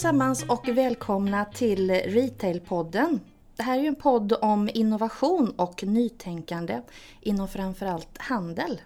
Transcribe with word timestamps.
allesammans 0.00 0.44
och 0.48 0.68
välkomna 0.68 1.44
till 1.44 1.90
Retailpodden. 1.90 3.20
Det 3.56 3.62
här 3.62 3.78
är 3.78 3.82
ju 3.82 3.88
en 3.88 3.94
podd 3.94 4.32
om 4.32 4.70
innovation 4.74 5.50
och 5.50 5.84
nytänkande 5.84 6.80
inom 7.20 7.48
framförallt 7.48 8.18
handel. 8.18 8.80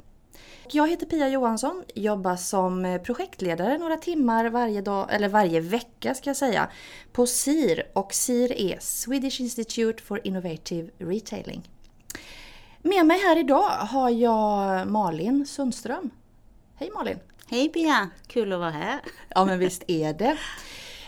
Jag 0.71 0.91
heter 0.91 1.07
Pia 1.07 1.29
Johansson, 1.29 1.85
jobbar 1.95 2.37
som 2.37 2.99
projektledare 3.05 3.79
några 3.79 3.96
timmar 3.96 4.50
varje 4.50 4.81
dag, 4.81 5.09
eller 5.11 5.29
varje 5.29 5.61
vecka 5.61 6.14
ska 6.14 6.31
jag 6.31 6.37
säga, 6.37 6.69
på 7.13 7.27
SIR 7.27 7.83
och 7.93 8.15
SIR 8.15 8.53
är 8.53 8.79
Swedish 8.81 9.41
Institute 9.41 10.03
for 10.03 10.21
Innovative 10.25 10.91
Retailing. 10.99 11.69
Med 12.83 13.07
mig 13.07 13.19
här 13.19 13.39
idag 13.39 13.69
har 13.69 14.11
jag 14.11 14.87
Malin 14.89 15.46
Sundström. 15.46 16.11
Hej 16.76 16.90
Malin! 16.95 17.18
Hej 17.46 17.68
Pia! 17.68 18.11
Kul 18.26 18.53
att 18.53 18.59
vara 18.59 18.71
här. 18.71 19.01
Ja 19.29 19.45
men 19.45 19.59
visst 19.59 19.85
är 19.87 20.12
det. 20.12 20.39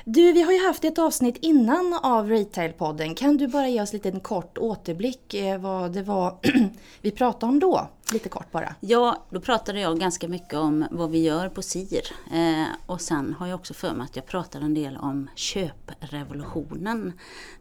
Du, 0.09 0.33
vi 0.33 0.43
har 0.43 0.53
ju 0.53 0.67
haft 0.67 0.85
ett 0.85 0.99
avsnitt 0.99 1.37
innan 1.37 1.95
av 2.03 2.29
Retailpodden. 2.29 3.15
Kan 3.15 3.37
du 3.37 3.49
bara 3.49 3.69
ge 3.69 3.83
oss 3.83 3.93
lite 3.93 4.09
en 4.09 4.21
kort 4.21 4.59
återblick 4.59 5.35
eh, 5.35 5.61
vad 5.61 5.93
det 5.93 6.03
var 6.03 6.39
vi 7.01 7.11
pratade 7.11 7.53
om 7.53 7.59
då? 7.59 7.89
Lite 8.13 8.29
kort 8.29 8.53
bara. 8.53 8.75
Ja, 8.81 9.27
då 9.31 9.41
pratade 9.41 9.81
jag 9.81 9.99
ganska 10.01 10.29
mycket 10.29 10.55
om 10.55 10.87
vad 10.91 11.11
vi 11.11 11.23
gör 11.23 11.49
på 11.49 11.63
SIR. 11.63 12.03
Eh, 12.33 12.67
och 12.87 13.01
sen 13.01 13.35
har 13.39 13.47
jag 13.47 13.55
också 13.55 13.75
för 13.75 13.95
mig 13.95 14.05
att 14.05 14.17
jag 14.17 14.27
pratade 14.27 14.65
en 14.65 14.75
del 14.75 14.97
om 14.97 15.31
köprevolutionen. 15.35 17.13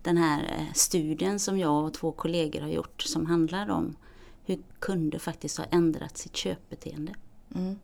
Den 0.03 0.17
här 0.17 0.39
eh, 0.39 0.73
studien 0.73 1.39
som 1.39 1.59
jag 1.59 1.85
och 1.85 1.93
två 1.93 2.11
kollegor 2.11 2.61
har 2.61 2.69
gjort 2.69 3.01
som 3.01 3.25
handlar 3.25 3.69
om 3.69 3.95
hur 4.45 4.59
kunder 4.79 5.19
faktiskt 5.19 5.57
har 5.57 5.67
ändrat 5.71 6.17
sitt 6.17 6.35
köpbeteende. 6.35 7.13
Mm. 7.55 7.79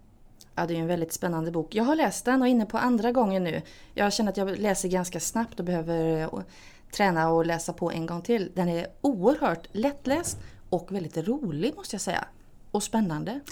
Ja, 0.56 0.66
det 0.66 0.76
är 0.76 0.80
en 0.80 0.88
väldigt 0.88 1.14
spännande 1.14 1.52
bok. 1.52 1.76
Jag 1.76 1.84
har 1.84 1.96
läst 1.96 2.26
den 2.26 2.42
och 2.42 2.48
är 2.48 2.52
inne 2.52 2.66
på 2.66 2.78
andra 2.78 3.12
gången 3.12 3.44
nu. 3.44 3.62
Jag 3.94 4.14
känner 4.14 4.32
att 4.32 4.38
jag 4.38 4.60
läser 4.60 4.90
ganska 4.90 5.20
snabbt 5.20 5.60
och 5.60 5.66
behöver 5.66 6.22
eh, 6.22 6.30
träna 6.92 7.30
och 7.30 7.46
läsa 7.46 7.74
på 7.74 7.92
en 7.92 8.06
gång 8.06 8.22
till. 8.22 8.52
Den 8.56 8.70
är 8.70 8.88
oerhört 9.02 9.68
lättläst 9.72 10.38
och 10.70 10.92
väldigt 10.92 11.18
rolig 11.18 11.76
måste 11.76 11.96
jag 11.96 12.02
säga. 12.02 12.26
Och 12.72 12.84
spännande. 12.84 13.40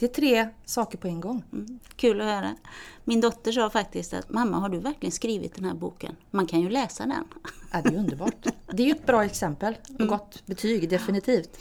Det 0.00 0.06
är 0.06 0.10
tre 0.10 0.48
saker 0.64 0.98
på 0.98 1.08
en 1.08 1.20
gång. 1.20 1.42
Mm, 1.52 1.78
kul 1.96 2.20
att 2.20 2.26
höra. 2.26 2.56
Min 3.04 3.20
dotter 3.20 3.52
sa 3.52 3.70
faktiskt 3.70 4.14
att 4.14 4.30
mamma 4.30 4.56
har 4.56 4.68
du 4.68 4.78
verkligen 4.78 5.12
skrivit 5.12 5.54
den 5.54 5.64
här 5.64 5.74
boken? 5.74 6.16
Man 6.30 6.46
kan 6.46 6.60
ju 6.60 6.70
läsa 6.70 7.06
den. 7.06 7.24
Ja, 7.72 7.80
det 7.82 7.88
är 7.88 7.98
underbart. 7.98 8.46
Det 8.72 8.82
är 8.82 8.86
ju 8.86 8.92
ett 8.92 9.06
bra 9.06 9.24
exempel 9.24 9.76
och 9.82 10.00
mm. 10.00 10.08
gott 10.08 10.46
betyg 10.46 10.88
definitivt. 10.88 11.58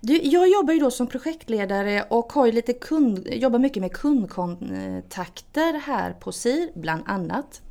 Du, 0.00 0.16
jag 0.22 0.48
jobbar 0.48 0.74
ju 0.74 0.80
då 0.80 0.90
som 0.90 1.06
projektledare 1.06 2.04
och 2.10 2.32
har 2.32 2.52
lite 2.52 2.72
kund, 2.72 3.28
jobbar 3.32 3.58
mycket 3.58 3.80
med 3.80 3.92
kundkontakter 3.92 5.72
här 5.72 6.12
på 6.12 6.32
SIR, 6.32 6.70
bland 6.74 7.02
annat. 7.06 7.62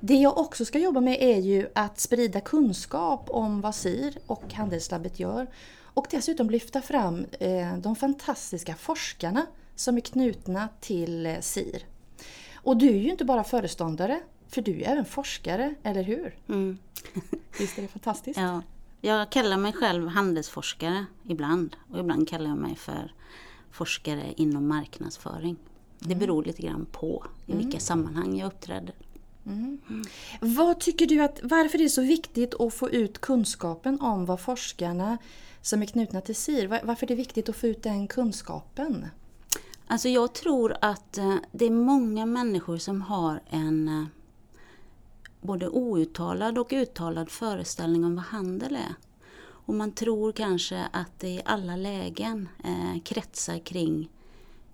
Det 0.00 0.14
jag 0.14 0.38
också 0.38 0.64
ska 0.64 0.78
jobba 0.78 1.00
med 1.00 1.16
är 1.20 1.38
ju 1.38 1.68
att 1.74 2.00
sprida 2.00 2.40
kunskap 2.40 3.30
om 3.30 3.60
vad 3.60 3.74
SIR 3.74 4.18
och 4.26 4.52
Handelslabbet 4.52 5.20
gör 5.20 5.46
och 5.80 6.06
dessutom 6.10 6.50
lyfta 6.50 6.82
fram 6.82 7.26
eh, 7.40 7.76
de 7.78 7.96
fantastiska 7.96 8.74
forskarna 8.74 9.46
som 9.74 9.96
är 9.96 10.00
knutna 10.00 10.68
till 10.80 11.26
eh, 11.26 11.40
SIR. 11.40 11.82
Och 12.54 12.76
du 12.76 12.88
är 12.88 13.00
ju 13.00 13.10
inte 13.10 13.24
bara 13.24 13.44
föreståndare, 13.44 14.20
för 14.48 14.62
du 14.62 14.82
är 14.82 14.92
även 14.92 15.04
forskare, 15.04 15.74
eller 15.82 16.02
hur? 16.02 16.38
Mm. 16.48 16.78
Visst 17.58 17.78
är 17.78 17.82
det 17.82 17.88
fantastiskt? 17.88 18.40
Ja. 18.40 18.62
Jag 19.06 19.30
kallar 19.30 19.56
mig 19.56 19.72
själv 19.72 20.08
handelsforskare 20.08 21.06
ibland 21.24 21.76
och 21.90 21.98
ibland 21.98 22.28
kallar 22.28 22.48
jag 22.48 22.58
mig 22.58 22.76
för 22.76 23.14
forskare 23.70 24.34
inom 24.36 24.68
marknadsföring. 24.68 25.56
Det 25.98 26.06
mm. 26.06 26.18
beror 26.18 26.44
lite 26.44 26.62
grann 26.62 26.86
på 26.92 27.26
i 27.46 27.52
mm. 27.52 27.64
vilka 27.64 27.80
sammanhang 27.80 28.38
jag 28.38 28.46
uppträder. 28.46 28.94
Mm. 29.46 29.78
Mm. 29.88 30.04
Vad 30.40 30.80
tycker 30.80 31.06
du 31.06 31.20
att, 31.20 31.40
varför 31.42 31.78
är 31.78 31.82
det 31.82 31.88
så 31.88 32.02
viktigt 32.02 32.54
att 32.60 32.74
få 32.74 32.90
ut 32.90 33.20
kunskapen 33.20 34.00
om 34.00 34.26
vad 34.26 34.40
forskarna 34.40 35.18
som 35.62 35.82
är 35.82 35.86
knutna 35.86 36.20
till 36.20 36.36
SIR, 36.36 36.68
varför 36.84 37.06
är 37.06 37.08
det 37.08 37.14
viktigt 37.14 37.48
att 37.48 37.56
få 37.56 37.66
ut 37.66 37.82
den 37.82 38.08
kunskapen? 38.08 39.06
Alltså 39.86 40.08
jag 40.08 40.32
tror 40.32 40.76
att 40.80 41.18
eh, 41.18 41.36
det 41.52 41.64
är 41.64 41.70
många 41.70 42.26
människor 42.26 42.78
som 42.78 43.02
har 43.02 43.40
en 43.50 43.88
eh, 43.88 44.04
både 45.46 45.68
outtalad 45.68 46.58
och 46.58 46.72
uttalad 46.72 47.30
föreställning 47.30 48.04
om 48.04 48.16
vad 48.16 48.24
handel 48.24 48.76
är. 48.76 48.94
Och 49.38 49.74
man 49.74 49.92
tror 49.92 50.32
kanske 50.32 50.88
att 50.92 51.20
det 51.20 51.28
i 51.28 51.42
alla 51.44 51.76
lägen 51.76 52.48
eh, 52.64 53.02
kretsar 53.02 53.58
kring 53.58 54.10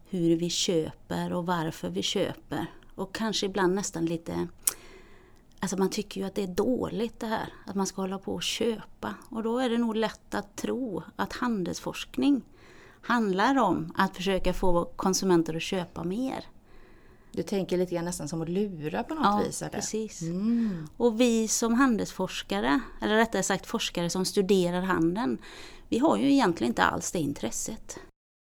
hur 0.09 0.37
vi 0.37 0.51
köper 0.51 1.33
och 1.33 1.47
varför 1.47 1.89
vi 1.89 2.03
köper. 2.03 2.67
Och 2.95 3.15
kanske 3.15 3.47
ibland 3.47 3.75
nästan 3.75 4.07
lite 4.07 4.49
Alltså 5.61 5.77
man 5.77 5.91
tycker 5.91 6.21
ju 6.21 6.27
att 6.27 6.35
det 6.35 6.43
är 6.43 6.55
dåligt 6.55 7.21
det 7.21 7.27
här, 7.27 7.53
att 7.67 7.75
man 7.75 7.87
ska 7.87 8.03
hålla 8.03 8.19
på 8.19 8.35
och 8.35 8.43
köpa. 8.43 9.15
Och 9.29 9.43
då 9.43 9.59
är 9.59 9.71
det 9.71 9.79
nog 9.79 9.97
lätt 9.97 10.35
att 10.35 10.57
tro 10.57 11.03
att 11.17 11.33
handelsforskning 11.33 12.43
handlar 13.03 13.59
om 13.59 13.93
att 13.97 14.17
försöka 14.17 14.53
få 14.53 14.85
konsumenter 14.85 15.57
att 15.57 15.63
köpa 15.63 16.05
mer. 16.05 16.45
Du 17.33 17.43
tänker 17.43 17.79
lite 17.79 17.95
grann 17.95 18.05
nästan 18.05 18.29
som 18.29 18.43
att 18.43 18.49
lura 18.49 19.05
på 19.05 19.15
något 19.15 19.25
ja, 19.25 19.43
vis? 19.47 19.63
Ja, 19.63 19.69
precis. 19.69 20.23
Mm. 20.23 20.89
Och 20.97 21.21
vi 21.21 21.49
som 21.49 21.75
handelsforskare, 21.75 22.81
eller 23.03 23.17
rättare 23.17 23.43
sagt 23.43 23.67
forskare 23.67 24.11
som 24.11 24.25
studerar 24.25 24.81
handeln, 24.81 25.39
vi 25.89 25.99
har 25.99 26.17
ju 26.17 26.33
egentligen 26.33 26.71
inte 26.71 26.83
alls 26.83 27.13
det 27.13 27.19
intresset. 27.19 27.99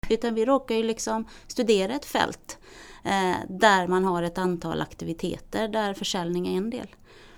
Utan 0.08 0.34
vi 0.34 0.44
råkar 0.44 0.74
ju 0.74 0.82
liksom 0.82 1.24
studera 1.46 1.94
ett 1.94 2.04
fält 2.04 2.58
eh, 3.04 3.36
där 3.48 3.88
man 3.88 4.04
har 4.04 4.22
ett 4.22 4.38
antal 4.38 4.80
aktiviteter 4.80 5.68
där 5.68 5.94
försäljning 5.94 6.46
är 6.46 6.56
en 6.56 6.70
del. 6.70 6.88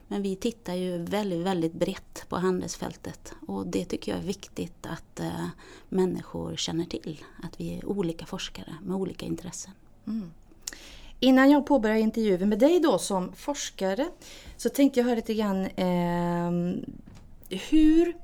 Men 0.08 0.22
vi 0.22 0.36
tittar 0.36 0.74
ju 0.74 0.98
väldigt, 0.98 1.40
väldigt 1.40 1.72
brett 1.72 2.24
på 2.28 2.36
handelsfältet 2.36 3.34
och 3.46 3.66
det 3.66 3.84
tycker 3.84 4.12
jag 4.12 4.20
är 4.20 4.26
viktigt 4.26 4.86
att 4.86 5.20
eh, 5.20 5.46
människor 5.88 6.56
känner 6.56 6.84
till. 6.84 7.24
Att 7.42 7.60
vi 7.60 7.78
är 7.78 7.86
olika 7.86 8.26
forskare 8.26 8.74
med 8.82 8.96
olika 8.96 9.26
intressen. 9.26 9.72
Mm. 10.06 10.30
Innan 11.20 11.50
jag 11.50 11.66
påbörjar 11.66 11.96
intervjun 11.96 12.48
med 12.48 12.58
dig 12.58 12.80
då 12.80 12.98
som 12.98 13.32
forskare 13.32 14.08
så 14.56 14.68
tänkte 14.68 15.00
jag 15.00 15.04
höra 15.04 15.14
lite 15.14 15.34
grann 15.34 15.66
eh, 15.66 16.50
hur 17.70 18.16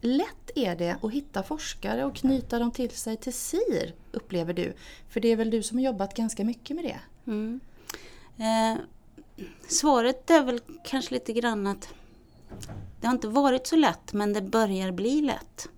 lätt 0.00 0.50
är 0.54 0.76
det 0.76 0.96
att 1.02 1.12
hitta 1.12 1.42
forskare 1.42 2.04
och 2.04 2.14
knyta 2.14 2.58
dem 2.58 2.70
till 2.70 2.90
sig 2.90 3.16
till 3.16 3.32
SIR, 3.32 3.94
upplever 4.12 4.52
du? 4.52 4.72
För 5.08 5.20
det 5.20 5.28
är 5.28 5.36
väl 5.36 5.50
du 5.50 5.62
som 5.62 5.78
har 5.78 5.84
jobbat 5.84 6.14
ganska 6.14 6.44
mycket 6.44 6.76
med 6.76 6.84
det? 6.84 7.00
Mm. 7.30 7.60
Eh, 8.36 8.80
svaret 9.68 10.30
är 10.30 10.42
väl 10.42 10.60
kanske 10.84 11.14
lite 11.14 11.32
grann 11.32 11.66
att 11.66 11.88
det 13.00 13.06
har 13.06 13.14
inte 13.14 13.28
varit 13.28 13.66
så 13.66 13.76
lätt 13.76 14.12
men 14.12 14.32
det 14.32 14.42
börjar 14.42 14.92
bli 14.92 15.20
lätt. 15.20 15.68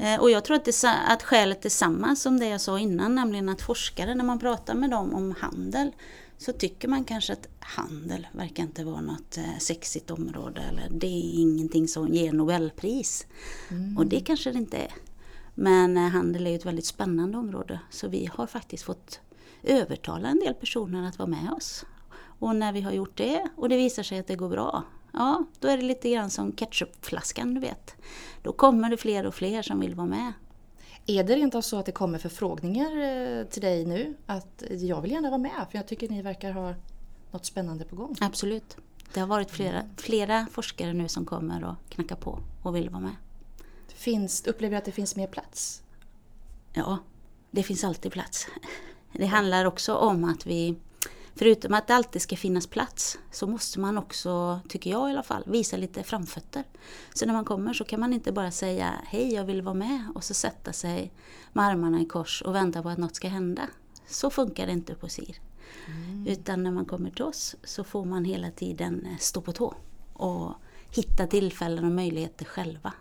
Mm. 0.00 0.20
Och 0.20 0.30
jag 0.30 0.44
tror 0.44 0.56
att, 0.56 0.64
det, 0.64 0.84
att 1.08 1.22
skälet 1.22 1.64
är 1.64 1.68
samma 1.68 2.16
som 2.16 2.38
det 2.38 2.48
jag 2.48 2.60
sa 2.60 2.78
innan, 2.78 3.14
nämligen 3.14 3.48
att 3.48 3.62
forskare 3.62 4.14
när 4.14 4.24
man 4.24 4.38
pratar 4.38 4.74
med 4.74 4.90
dem 4.90 5.14
om 5.14 5.34
handel 5.38 5.92
så 6.38 6.52
tycker 6.52 6.88
man 6.88 7.04
kanske 7.04 7.32
att 7.32 7.48
handel 7.60 8.26
verkar 8.32 8.62
inte 8.62 8.84
vara 8.84 9.00
något 9.00 9.36
eh, 9.36 9.58
sexigt 9.58 10.10
område 10.10 10.60
eller 10.60 10.88
det 10.90 11.06
är 11.06 11.40
ingenting 11.40 11.88
som 11.88 12.08
ger 12.08 12.32
Nobelpris. 12.32 13.26
Mm. 13.70 13.98
Och 13.98 14.06
det 14.06 14.20
kanske 14.20 14.52
det 14.52 14.58
inte 14.58 14.76
är. 14.76 14.94
Men 15.54 15.96
eh, 15.96 16.02
handel 16.02 16.46
är 16.46 16.56
ett 16.56 16.66
väldigt 16.66 16.86
spännande 16.86 17.38
område 17.38 17.80
så 17.90 18.08
vi 18.08 18.30
har 18.32 18.46
faktiskt 18.46 18.84
fått 18.84 19.20
övertala 19.62 20.28
en 20.28 20.40
del 20.40 20.54
personer 20.54 21.08
att 21.08 21.18
vara 21.18 21.28
med 21.28 21.52
oss. 21.56 21.84
Och 22.38 22.56
när 22.56 22.72
vi 22.72 22.80
har 22.80 22.92
gjort 22.92 23.16
det 23.16 23.48
och 23.56 23.68
det 23.68 23.76
visar 23.76 24.02
sig 24.02 24.18
att 24.18 24.26
det 24.26 24.36
går 24.36 24.48
bra, 24.48 24.84
ja 25.16 25.44
då 25.60 25.68
är 25.68 25.76
det 25.76 25.82
lite 25.82 26.10
grann 26.10 26.30
som 26.30 26.52
ketchupflaskan 26.52 27.54
du 27.54 27.60
vet. 27.60 27.94
Då 28.42 28.52
kommer 28.52 28.90
det 28.90 28.96
fler 28.96 29.26
och 29.26 29.34
fler 29.34 29.62
som 29.62 29.80
vill 29.80 29.94
vara 29.94 30.06
med. 30.06 30.32
Är 31.06 31.24
det 31.24 31.36
rent 31.36 31.54
av 31.54 31.60
så 31.60 31.78
att 31.78 31.86
det 31.86 31.92
kommer 31.92 32.18
förfrågningar 32.18 32.90
eh, 32.96 33.44
till 33.44 33.62
dig 33.62 33.86
nu? 33.86 34.16
Att 34.26 34.62
jag 34.70 35.00
vill 35.00 35.10
gärna 35.10 35.30
vara 35.30 35.38
med 35.38 35.66
för 35.70 35.78
jag 35.78 35.88
tycker 35.88 36.08
ni 36.08 36.22
verkar 36.22 36.52
ha 36.52 36.74
något 37.30 37.46
spännande 37.46 37.84
på 37.84 37.96
gång. 37.96 38.16
Absolut. 38.20 38.76
Det 39.14 39.20
har 39.20 39.26
varit 39.26 39.50
flera, 39.50 39.82
flera 39.96 40.46
forskare 40.52 40.92
nu 40.92 41.08
som 41.08 41.24
kommer 41.24 41.64
och 41.64 41.74
knackar 41.88 42.16
på 42.16 42.38
och 42.62 42.76
vill 42.76 42.90
vara 42.90 43.00
med. 43.00 43.16
Finns, 43.88 44.46
upplever 44.46 44.72
du 44.72 44.78
att 44.78 44.84
det 44.84 44.92
finns 44.92 45.16
mer 45.16 45.26
plats? 45.26 45.82
Ja, 46.72 46.98
det 47.50 47.62
finns 47.62 47.84
alltid 47.84 48.12
plats. 48.12 48.46
Det 49.12 49.26
handlar 49.26 49.64
också 49.64 49.94
om 49.94 50.24
att 50.24 50.46
vi 50.46 50.76
förutom 51.36 51.74
att 51.74 51.86
det 51.86 51.94
alltid 51.94 52.22
ska 52.22 52.36
finnas 52.36 52.66
plats 52.66 53.18
så 53.30 53.46
måste 53.46 53.80
man 53.80 53.98
också, 53.98 54.60
tycker 54.68 54.90
jag 54.90 55.08
i 55.08 55.12
alla 55.12 55.22
fall, 55.22 55.42
visa 55.46 55.76
lite 55.76 56.02
framfötter. 56.02 56.64
Så 57.14 57.26
när 57.26 57.32
man 57.32 57.44
kommer 57.44 57.72
så 57.72 57.84
kan 57.84 58.00
man 58.00 58.12
inte 58.12 58.32
bara 58.32 58.50
säga 58.50 58.94
hej 59.06 59.34
jag 59.34 59.44
vill 59.44 59.62
vara 59.62 59.74
med 59.74 60.04
och 60.14 60.24
så 60.24 60.34
sätta 60.34 60.72
sig 60.72 61.12
med 61.52 61.64
armarna 61.64 62.00
i 62.00 62.06
kors 62.06 62.42
och 62.42 62.54
vänta 62.54 62.82
på 62.82 62.88
att 62.88 62.98
något 62.98 63.16
ska 63.16 63.28
hända. 63.28 63.62
Så 64.06 64.30
funkar 64.30 64.66
det 64.66 64.72
inte 64.72 64.94
på 64.94 65.08
SIR. 65.08 65.40
Mm. 65.86 66.26
Utan 66.26 66.62
när 66.62 66.70
man 66.70 66.84
kommer 66.84 67.10
till 67.10 67.24
oss 67.24 67.56
så 67.64 67.84
får 67.84 68.04
man 68.04 68.24
hela 68.24 68.50
tiden 68.50 69.06
eh, 69.06 69.16
stå 69.18 69.40
på 69.40 69.52
tå 69.52 69.74
och 70.12 70.52
hitta 70.90 71.26
tillfällen 71.26 71.84
och 71.84 71.90
möjligheter 71.90 72.44
själva. 72.44 72.92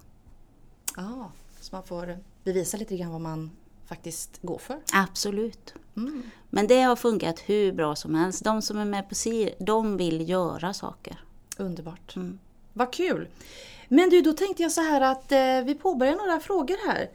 Ja, 0.96 1.32
så 1.60 1.76
man 1.76 1.84
får 1.84 2.20
bevisa 2.44 2.78
lite 2.78 2.98
grann 2.98 3.12
vad 3.12 3.22
man 3.22 3.52
faktiskt 3.88 4.40
gå 4.42 4.58
för. 4.58 4.80
Absolut. 4.94 5.74
Mm. 5.98 6.24
Men 6.50 6.68
det 6.68 6.82
har 6.82 6.96
funkat 6.96 7.40
hur 7.40 7.72
bra 7.72 7.96
som 7.96 8.16
helst. 8.16 8.44
De 8.44 8.62
som 8.62 8.78
är 8.78 8.86
med 8.86 9.10
på 9.10 9.16
SIR, 9.16 9.56
de 9.60 9.98
vill 9.98 10.30
göra 10.30 10.74
saker. 10.74 11.24
Underbart. 11.58 12.16
Mm. 12.16 12.40
Vad 12.74 12.94
kul! 12.94 13.28
Men 13.88 14.10
du, 14.10 14.22
då 14.22 14.34
tänkte 14.34 14.64
jag 14.64 14.72
så 14.72 14.82
här 14.82 15.02
att 15.02 15.32
eh, 15.32 15.62
vi 15.66 15.76
påbörjar 15.76 16.16
några 16.16 16.40
frågor 16.40 16.88
här. 16.88 17.10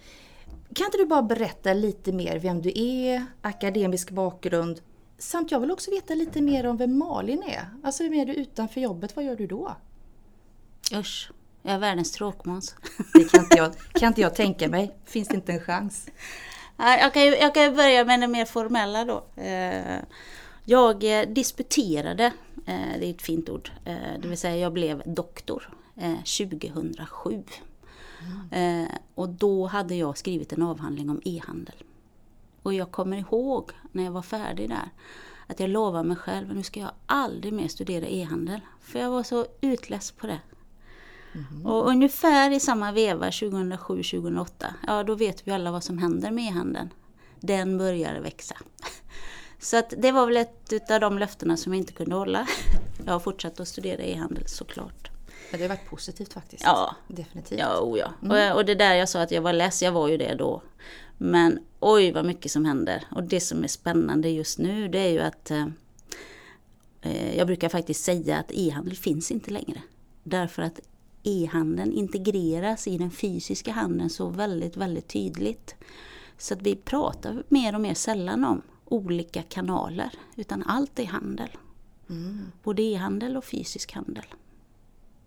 Kan 0.74 0.86
inte 0.86 0.98
du 0.98 1.06
bara 1.06 1.22
berätta 1.22 1.72
lite 1.72 2.12
mer 2.12 2.38
vem 2.38 2.62
du 2.62 2.72
är, 2.74 3.26
akademisk 3.42 4.10
bakgrund, 4.10 4.80
samt 5.18 5.50
jag 5.50 5.60
vill 5.60 5.70
också 5.70 5.90
veta 5.90 6.14
lite 6.14 6.42
mer 6.42 6.66
om 6.66 6.76
vem 6.76 6.98
Malin 6.98 7.42
är. 7.42 7.66
Alltså 7.82 8.02
vem 8.02 8.14
är 8.14 8.26
du 8.26 8.34
utanför 8.34 8.80
jobbet, 8.80 9.16
vad 9.16 9.24
gör 9.24 9.36
du 9.36 9.46
då? 9.46 9.76
Usch, 10.94 11.32
jag 11.62 11.74
är 11.74 11.78
världens 11.78 12.12
tråkmåns. 12.12 12.74
Det 13.14 13.24
kan 13.24 13.44
inte 13.44 13.56
jag, 13.56 13.74
kan 13.92 14.08
inte 14.08 14.20
jag 14.20 14.34
tänka 14.34 14.68
mig, 14.68 14.96
finns 15.04 15.28
det 15.28 15.34
inte 15.34 15.52
en 15.52 15.60
chans? 15.60 16.06
Jag 16.80 17.14
kan, 17.14 17.22
ju- 17.22 17.36
jag 17.36 17.54
kan 17.54 17.76
börja 17.76 18.04
med 18.04 18.20
det 18.20 18.28
mer 18.28 18.44
formella 18.44 19.04
då. 19.04 19.24
Eh, 19.42 19.98
jag 20.64 21.20
eh, 21.20 21.28
disputerade, 21.28 22.24
eh, 22.66 22.98
det 23.00 23.06
är 23.06 23.10
ett 23.10 23.22
fint 23.22 23.48
ord, 23.48 23.70
det 24.22 24.28
vill 24.28 24.38
säga 24.38 24.56
jag 24.56 24.72
blev 24.72 25.02
doktor 25.06 25.68
2007. 26.24 27.42
Och 29.14 29.28
då 29.28 29.66
hade 29.66 29.94
jag 29.94 30.18
skrivit 30.18 30.52
en 30.52 30.62
avhandling 30.62 31.10
om 31.10 31.20
e-handel. 31.24 31.74
Och 32.62 32.74
jag 32.74 32.90
kommer 32.90 33.16
ihåg 33.16 33.70
när 33.92 34.04
jag 34.04 34.12
var 34.12 34.22
färdig 34.22 34.68
där 34.68 34.90
att 35.46 35.60
jag 35.60 35.70
lovade 35.70 36.08
mig 36.08 36.16
själv 36.16 36.50
att 36.50 36.56
nu 36.56 36.62
ska 36.62 36.80
jag 36.80 36.90
aldrig 37.06 37.52
mer 37.52 37.68
studera 37.68 38.06
e-handel. 38.06 38.60
För 38.80 38.98
jag 38.98 39.10
var 39.10 39.22
så 39.22 39.46
utless 39.60 40.10
på 40.10 40.26
det. 40.26 40.38
Och 41.64 41.88
ungefär 41.88 42.50
i 42.50 42.60
samma 42.60 42.92
veva 42.92 43.30
2007-2008, 43.30 44.46
ja 44.86 45.02
då 45.02 45.14
vet 45.14 45.48
vi 45.48 45.52
alla 45.52 45.70
vad 45.70 45.84
som 45.84 45.98
händer 45.98 46.30
med 46.30 46.44
e-handeln. 46.44 46.88
Den 47.40 47.78
börjar 47.78 48.20
växa. 48.20 48.54
Så 49.58 49.76
att 49.76 49.94
det 49.98 50.12
var 50.12 50.26
väl 50.26 50.36
ett 50.36 50.90
av 50.90 51.00
de 51.00 51.18
löftena 51.18 51.56
som 51.56 51.74
jag 51.74 51.80
inte 51.80 51.92
kunde 51.92 52.14
hålla. 52.14 52.46
Jag 53.06 53.12
har 53.12 53.20
fortsatt 53.20 53.60
att 53.60 53.68
studera 53.68 54.02
e-handel 54.02 54.46
såklart. 54.46 55.10
Men 55.50 55.60
det 55.60 55.64
har 55.64 55.76
varit 55.76 55.90
positivt 55.90 56.32
faktiskt. 56.32 56.62
Ja. 56.64 56.96
Definitivt. 57.08 57.58
Ja, 57.58 57.80
oh 57.80 57.98
ja. 57.98 58.12
Och, 58.20 58.56
och 58.56 58.64
det 58.64 58.74
där 58.74 58.94
jag 58.94 59.08
sa 59.08 59.22
att 59.22 59.30
jag 59.30 59.42
var 59.42 59.52
less, 59.52 59.82
jag 59.82 59.92
var 59.92 60.08
ju 60.08 60.16
det 60.16 60.34
då. 60.34 60.62
Men 61.18 61.58
oj 61.80 62.12
vad 62.12 62.24
mycket 62.24 62.52
som 62.52 62.64
händer. 62.64 63.04
Och 63.10 63.22
det 63.22 63.40
som 63.40 63.64
är 63.64 63.68
spännande 63.68 64.28
just 64.28 64.58
nu 64.58 64.88
det 64.88 64.98
är 64.98 65.10
ju 65.10 65.20
att 65.20 65.50
eh, 65.50 65.66
eh, 67.02 67.36
jag 67.36 67.46
brukar 67.46 67.68
faktiskt 67.68 68.04
säga 68.04 68.38
att 68.38 68.52
e-handel 68.52 68.96
finns 68.96 69.30
inte 69.30 69.50
längre. 69.50 69.82
Därför 70.22 70.62
att 70.62 70.80
e-handeln 71.22 71.92
integreras 71.92 72.88
i 72.88 72.98
den 72.98 73.10
fysiska 73.10 73.72
handeln 73.72 74.10
så 74.10 74.28
väldigt, 74.28 74.76
väldigt 74.76 75.08
tydligt. 75.08 75.74
Så 76.38 76.54
att 76.54 76.62
vi 76.62 76.76
pratar 76.76 77.42
mer 77.48 77.74
och 77.74 77.80
mer 77.80 77.94
sällan 77.94 78.44
om 78.44 78.62
olika 78.84 79.42
kanaler, 79.42 80.10
utan 80.36 80.62
allt 80.62 80.98
är 80.98 81.04
handel. 81.06 81.48
Både 82.62 82.82
e-handel 82.82 83.36
och 83.36 83.44
fysisk 83.44 83.92
handel. 83.92 84.24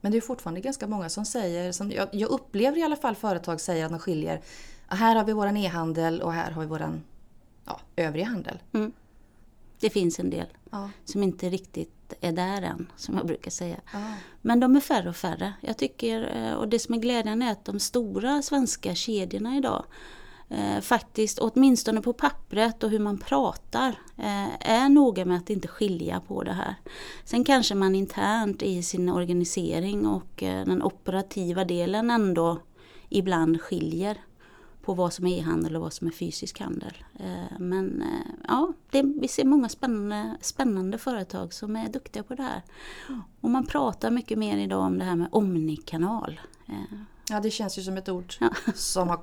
Men 0.02 0.12
det 0.12 0.18
är 0.18 0.22
fortfarande 0.22 0.62
ganska 0.62 0.88
många 0.88 1.10
som 1.10 1.26
säger, 1.26 1.72
som 1.72 1.92
jag, 1.92 2.10
jag 2.12 2.30
upplever 2.30 2.78
i 2.78 2.84
alla 2.84 2.96
fall 2.96 3.16
företag 3.16 3.62
säger 3.62 3.86
att 3.86 3.92
de 3.92 4.00
skiljer. 4.00 4.42
"Ah, 4.88 4.96
Här 4.96 5.16
har 5.16 5.24
vi 5.26 5.34
våran 5.34 5.58
e-handel 5.58 6.22
och 6.22 6.34
här 6.34 6.52
har 6.52 6.62
vi 6.62 6.68
våran 6.68 7.04
ja, 7.66 7.80
övriga 7.96 8.26
handel. 8.26 8.60
Det 9.80 9.90
finns 9.90 10.20
en 10.20 10.30
del 10.30 10.48
Ja. 10.72 10.90
som 11.06 11.24
inte 11.24 11.50
riktigt 11.50 11.92
är 12.22 12.32
där 12.32 12.62
än, 12.62 12.92
som 12.96 13.18
jag 13.18 13.28
brukar 13.28 13.52
säga. 13.52 13.78
Ja. 13.94 14.00
Men 14.42 14.60
de 14.60 14.76
är 14.76 14.80
färre 14.80 15.10
och 15.10 15.16
färre. 15.16 15.54
Jag 15.62 15.78
tycker, 15.78 16.36
eh, 16.36 16.54
och 16.54 16.68
det 16.68 16.80
som 16.80 16.96
är 16.96 17.00
glädjande 17.00 17.46
är 17.46 17.52
att 17.52 17.66
de 17.66 17.80
stora 17.80 18.42
svenska 18.42 18.96
kedjorna 18.96 19.58
idag 19.58 19.86
eh, 20.50 20.82
faktiskt, 20.82 21.40
åtminstone 21.40 22.02
på 22.02 22.14
pappret 22.14 22.84
och 22.84 22.90
hur 22.90 23.00
man 23.00 23.18
pratar, 23.18 23.90
eh, 24.18 24.70
är 24.72 24.90
noga 24.90 25.26
med 25.26 25.38
att 25.38 25.50
inte 25.50 25.68
skilja 25.68 26.20
på 26.20 26.44
det 26.44 26.54
här. 26.54 26.76
Sen 27.26 27.44
kanske 27.44 27.76
man 27.76 27.96
internt 27.96 28.62
i 28.62 28.84
sin 28.84 29.10
organisering 29.10 30.08
och 30.08 30.44
eh, 30.44 30.66
den 30.66 30.84
operativa 30.84 31.66
delen 31.66 32.12
ändå 32.12 32.60
ibland 33.10 33.62
skiljer 33.62 34.18
på 34.84 34.94
vad 34.94 35.14
som 35.14 35.28
är 35.28 35.38
e-handel 35.40 35.76
och 35.76 35.82
vad 35.82 35.94
som 35.94 36.08
är 36.08 36.12
fysisk 36.12 36.60
handel. 36.60 36.94
Eh, 37.20 37.60
Men 37.60 38.02
eh, 38.02 38.32
ja, 38.48 38.74
det, 38.92 39.02
vi 39.02 39.28
ser 39.28 39.46
många 39.46 39.70
spännande, 39.70 40.38
spännande 40.42 40.98
företag 40.98 41.54
som 41.54 41.76
är 41.76 41.90
duktiga 41.90 42.24
på 42.24 42.36
det 42.36 42.44
här. 42.44 42.62
Och 43.42 43.50
man 43.50 43.66
pratar 43.66 44.12
mycket 44.12 44.38
mer 44.38 44.58
idag 44.58 44.80
om 44.82 44.98
det 45.00 45.06
här 45.06 45.16
med 45.16 45.28
omnikanal. 45.32 46.40
Eh, 46.68 46.98
ja, 47.30 47.40
det 47.40 47.52
känns 47.52 47.78
ju 47.78 47.82
som 47.82 47.98
ett 47.98 48.10
ord 48.10 48.34
Ja. 48.40 48.50
som 48.76 49.10
har 49.10 49.20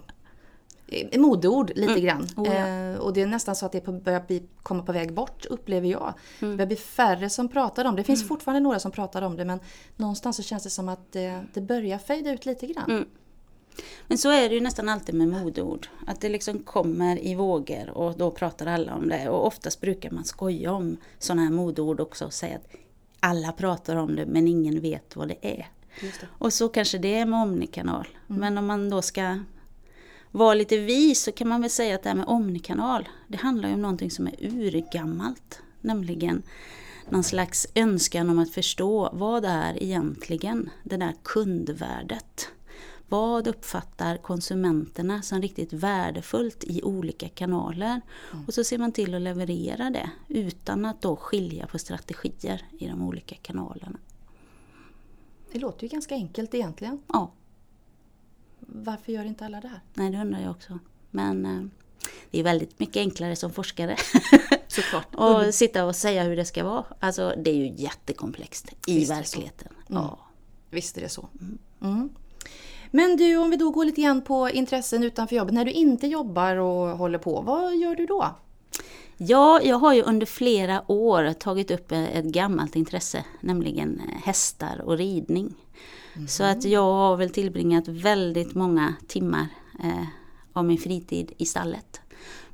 modeord 1.19 1.73
lite 1.77 2.01
grann. 2.01 2.27
Oh, 2.37 2.47
ja. 2.47 2.67
eh, 2.67 2.99
och 2.99 3.13
det 3.13 3.23
är 3.23 3.27
nästan 3.27 3.57
så 3.57 3.67
att 3.67 3.73
det 3.73 3.87
börjar 3.87 4.27
bli, 4.27 4.43
komma 4.63 4.83
på 4.83 4.93
väg 4.93 5.15
bort 5.15 5.47
upplever 5.47 5.89
jag. 5.89 6.15
Mm. 6.41 6.51
Det 6.51 6.57
börjar 6.57 6.67
bli 6.67 6.77
färre 6.77 7.31
som 7.31 7.49
pratar 7.49 7.85
om 7.85 7.97
det. 7.97 8.01
Det 8.03 8.07
finns 8.07 8.29
fortfarande 8.29 8.61
några 8.61 8.79
som 8.79 8.91
pratar 8.93 9.23
om 9.23 9.37
det 9.37 9.45
men 9.45 9.61
någonstans 9.97 10.37
så 10.37 10.43
känns 10.43 10.63
det 10.63 10.71
som 10.71 10.89
att 10.89 11.13
det, 11.13 11.45
det 11.55 11.61
börjar 11.61 11.99
fejda 11.99 12.33
ut 12.33 12.47
lite 12.47 12.67
grann. 12.67 13.05
Mm. 13.73 13.85
Men 14.07 14.19
så 14.19 14.31
är 14.31 14.49
det 14.49 14.55
ju 14.55 14.61
nästan 14.61 14.89
alltid 14.89 15.15
med 15.15 15.29
modeord. 15.29 15.89
Att 16.07 16.21
det 16.21 16.29
liksom 16.29 16.59
kommer 16.59 17.25
i 17.27 17.35
vågor 17.35 17.91
och 17.91 18.19
då 18.19 18.31
pratar 18.31 18.67
alla 18.67 18.95
om 18.95 19.09
det. 19.09 19.29
Och 19.29 19.47
oftast 19.47 19.81
brukar 19.81 20.11
man 20.11 20.25
skoja 20.25 20.73
om 20.73 20.97
sådana 21.19 21.43
här 21.43 21.51
modeord 21.51 22.01
också 22.01 22.25
och 22.25 22.33
säga 22.33 22.57
att 22.57 22.77
alla 23.21 23.53
pratar 23.53 23.97
om 23.97 24.17
det 24.17 24.27
men 24.27 24.49
ingen 24.49 24.81
vet 24.81 25.17
vad 25.17 25.29
det 25.29 25.39
är. 25.41 25.69
Det. 26.01 26.27
Och 26.29 26.53
så 26.53 26.69
kanske 26.69 26.99
det 26.99 27.15
är 27.15 27.27
med 27.27 27.43
omnikanal. 27.43 28.09
Men 28.27 28.59
om 28.59 28.67
man 28.67 28.91
då 28.91 29.03
ska 29.03 29.39
vara 30.31 30.55
lite 30.55 30.77
vis 30.77 31.23
så 31.23 31.33
kan 31.33 31.49
man 31.49 31.61
väl 31.61 31.71
säga 31.71 31.95
att 31.95 32.03
det 32.03 32.09
här 32.09 32.17
med 32.17 32.27
omnikanal, 32.27 33.09
det 33.29 33.37
handlar 33.37 33.69
ju 33.69 33.75
om 33.75 33.83
någonting 33.83 34.11
som 34.11 34.27
är 34.27 34.35
urgammalt. 34.41 35.63
Nämligen 35.81 36.43
någon 37.09 37.25
slags 37.25 37.67
önskan 37.75 38.31
om 38.31 38.39
att 38.39 38.51
förstå 38.51 39.11
vad 39.13 39.45
är 39.45 39.83
egentligen 39.83 40.71
det 40.83 40.97
där 40.97 41.15
kundvärdet. 41.23 42.49
Vad 43.11 43.49
uppfattar 43.49 44.17
konsumenterna 44.17 45.23
som 45.23 45.43
riktigt 45.43 45.73
värdefullt 45.73 46.65
i 46.65 46.83
olika 46.83 47.29
kanaler? 47.29 48.01
Och 48.47 48.55
så 48.55 48.65
ser 48.65 48.79
man 48.79 48.93
till 48.93 49.15
att 49.15 49.23
leverera 49.23 49.91
det 49.91 50.11
utan 50.29 50.85
att 50.85 51.03
då 51.03 51.17
skilja 51.17 51.67
på 51.67 51.79
strategier 51.79 52.65
i 52.79 52.87
de 52.89 53.03
olika 53.03 53.35
kanalerna. 53.43 53.99
Det 55.53 55.59
låter 55.59 55.83
ju 55.83 55.89
ganska 55.89 56.15
enkelt 56.15 56.55
egentligen. 56.55 57.03
Ja, 57.07 57.33
Varför 58.61 59.13
gör 59.13 59.25
inte 59.25 59.45
alla 59.45 59.61
det 59.61 59.69
här? 59.69 59.81
Nej, 59.95 60.11
det 60.11 60.21
undrar 60.21 60.41
jag 60.41 60.51
också. 60.51 60.79
Men 61.11 61.47
eh, 61.47 61.63
det 62.31 62.41
är 62.41 62.45
väldigt 62.45 62.81
mycket 62.81 62.97
enklare 62.97 63.37
som 63.37 63.53
forskare 63.53 63.97
Såklart. 64.69 65.07
att 65.13 65.55
sitta 65.55 65.85
och 65.85 65.97
säga 65.97 66.25
hur 66.25 66.37
det 66.37 66.45
ska 66.45 66.65
vara. 66.65 66.85
Alltså 67.01 67.35
det 67.37 67.51
är 67.51 67.55
ju 67.55 67.75
jättekomplext 67.77 68.73
i 68.87 68.99
Visst 68.99 69.11
verkligheten. 69.11 69.73
Ja. 69.89 70.19
Visst 70.71 70.97
är 70.97 71.01
det 71.01 71.09
så. 71.09 71.29
Mm. 71.81 72.09
Men 72.91 73.17
du, 73.17 73.37
om 73.37 73.51
vi 73.51 73.57
då 73.57 73.71
går 73.71 73.85
lite 73.85 74.01
grann 74.01 74.23
på 74.23 74.51
intressen 74.51 75.03
utanför 75.05 75.37
jobbet. 75.37 75.55
När 75.55 75.65
du 75.65 75.71
inte 75.71 76.07
jobbar 76.07 76.57
och 76.57 76.99
håller 76.99 77.19
på, 77.19 77.41
vad 77.41 77.77
gör 77.77 77.95
du 77.95 78.07
då? 78.07 78.37
ja, 79.17 79.61
jag 79.63 79.77
har 79.79 79.95
ju 79.95 80.03
under 80.03 80.27
flera 80.27 80.91
år 80.91 81.33
tagit 81.33 81.71
upp 81.71 81.93
ett 81.93 82.25
gammalt 82.25 82.77
intresse, 82.77 83.25
nämligen 83.41 84.01
eh, 84.01 84.23
hästar 84.25 84.81
och 84.85 84.97
ridning. 84.99 85.55
Så 86.29 86.45
att 86.45 86.65
jag 86.65 86.83
har 86.93 87.17
väl 87.17 87.31
tillbringat 87.31 87.89
väldigt 87.89 88.55
många 88.55 88.95
timmar 89.09 89.47
eh, 89.85 90.05
av 90.53 90.65
min 90.65 90.79
fritid 90.79 91.33
i 91.39 91.47
stallet. 91.47 92.01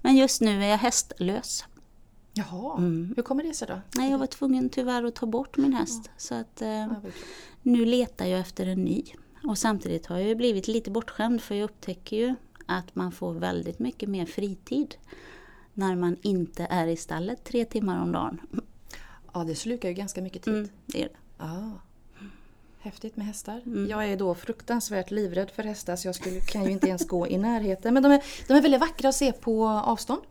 Men 0.03 0.17
just 0.17 0.41
nu 0.41 0.65
är 0.65 0.69
jag 0.69 0.79
hästlös. 0.79 1.65
Jaha, 2.33 2.77
Mm. 2.79 3.13
hur 3.17 3.23
kommer 3.23 3.43
det 3.43 3.55
sig 3.55 3.69
då? 3.69 3.81
Nej, 3.97 4.11
jag 4.11 4.19
var 4.19 4.27
tvungen 4.27 4.69
tyvärr 4.69 5.05
att 5.05 5.15
ta 5.15 5.27
bort 5.27 5.57
min 5.57 5.73
häst. 5.73 6.11
Så 6.17 6.35
att, 6.35 6.63
eh, 6.63 6.69
Ja. 6.69 6.89
Nu 7.63 7.85
letar 7.85 8.27
jag 8.27 8.41
efter 8.41 8.67
en 8.67 8.85
ny. 8.85 9.03
Och 9.49 9.59
samtidigt 9.59 10.07
har 10.07 10.19
jag 10.19 10.29
ju 10.29 10.35
blivit 10.35 10.69
lite 10.69 10.91
bortskämd 10.91 11.43
för 11.43 11.55
jag 11.55 11.65
upptäcker 11.65 12.17
ju 12.17 12.35
att 12.67 12.95
man 12.95 13.13
får 13.13 13.35
väldigt 13.35 13.79
mycket 13.79 14.09
mer 14.09 14.27
fritid 14.27 14.95
när 15.75 15.97
man 15.97 16.17
inte 16.23 16.67
är 16.71 16.87
i 16.87 16.97
stallet 16.97 17.45
tre 17.45 17.65
timmar 17.65 18.03
om 18.03 18.13
dagen. 18.13 18.41
Ja, 19.33 19.45
det 19.45 19.55
slukar 19.55 19.89
ju 19.89 19.95
ganska 19.95 20.23
mycket 20.23 20.43
tid. 20.43 20.55
Mm, 20.55 20.69
det 20.87 21.03
är 21.03 21.09
det. 21.09 21.15
Ja. 21.39 21.73
Häftigt 22.79 23.17
med 23.17 23.27
hästar. 23.27 23.63
Mm. 23.67 23.89
Jag 23.89 24.05
är 24.05 24.17
då 24.17 24.35
fruktansvärt 24.35 25.11
livrädd 25.11 25.51
för 25.51 25.63
hästar 25.63 25.97
så 25.97 26.09
jag 26.09 26.15
skulle, 26.15 26.41
kan 26.41 26.65
ju 26.65 26.71
inte 26.71 26.89
ens 26.89 27.09
gå 27.09 27.29
i 27.29 27.39
närheten. 27.39 27.95
Men 27.95 28.03
de 28.03 28.13
är, 28.13 28.23
de 28.49 28.55
är 28.55 28.63
väldigt 28.63 28.81
vackra 28.81 29.09
att 29.09 29.15
se 29.15 29.33
på 29.33 29.69
avstånd. 29.69 30.23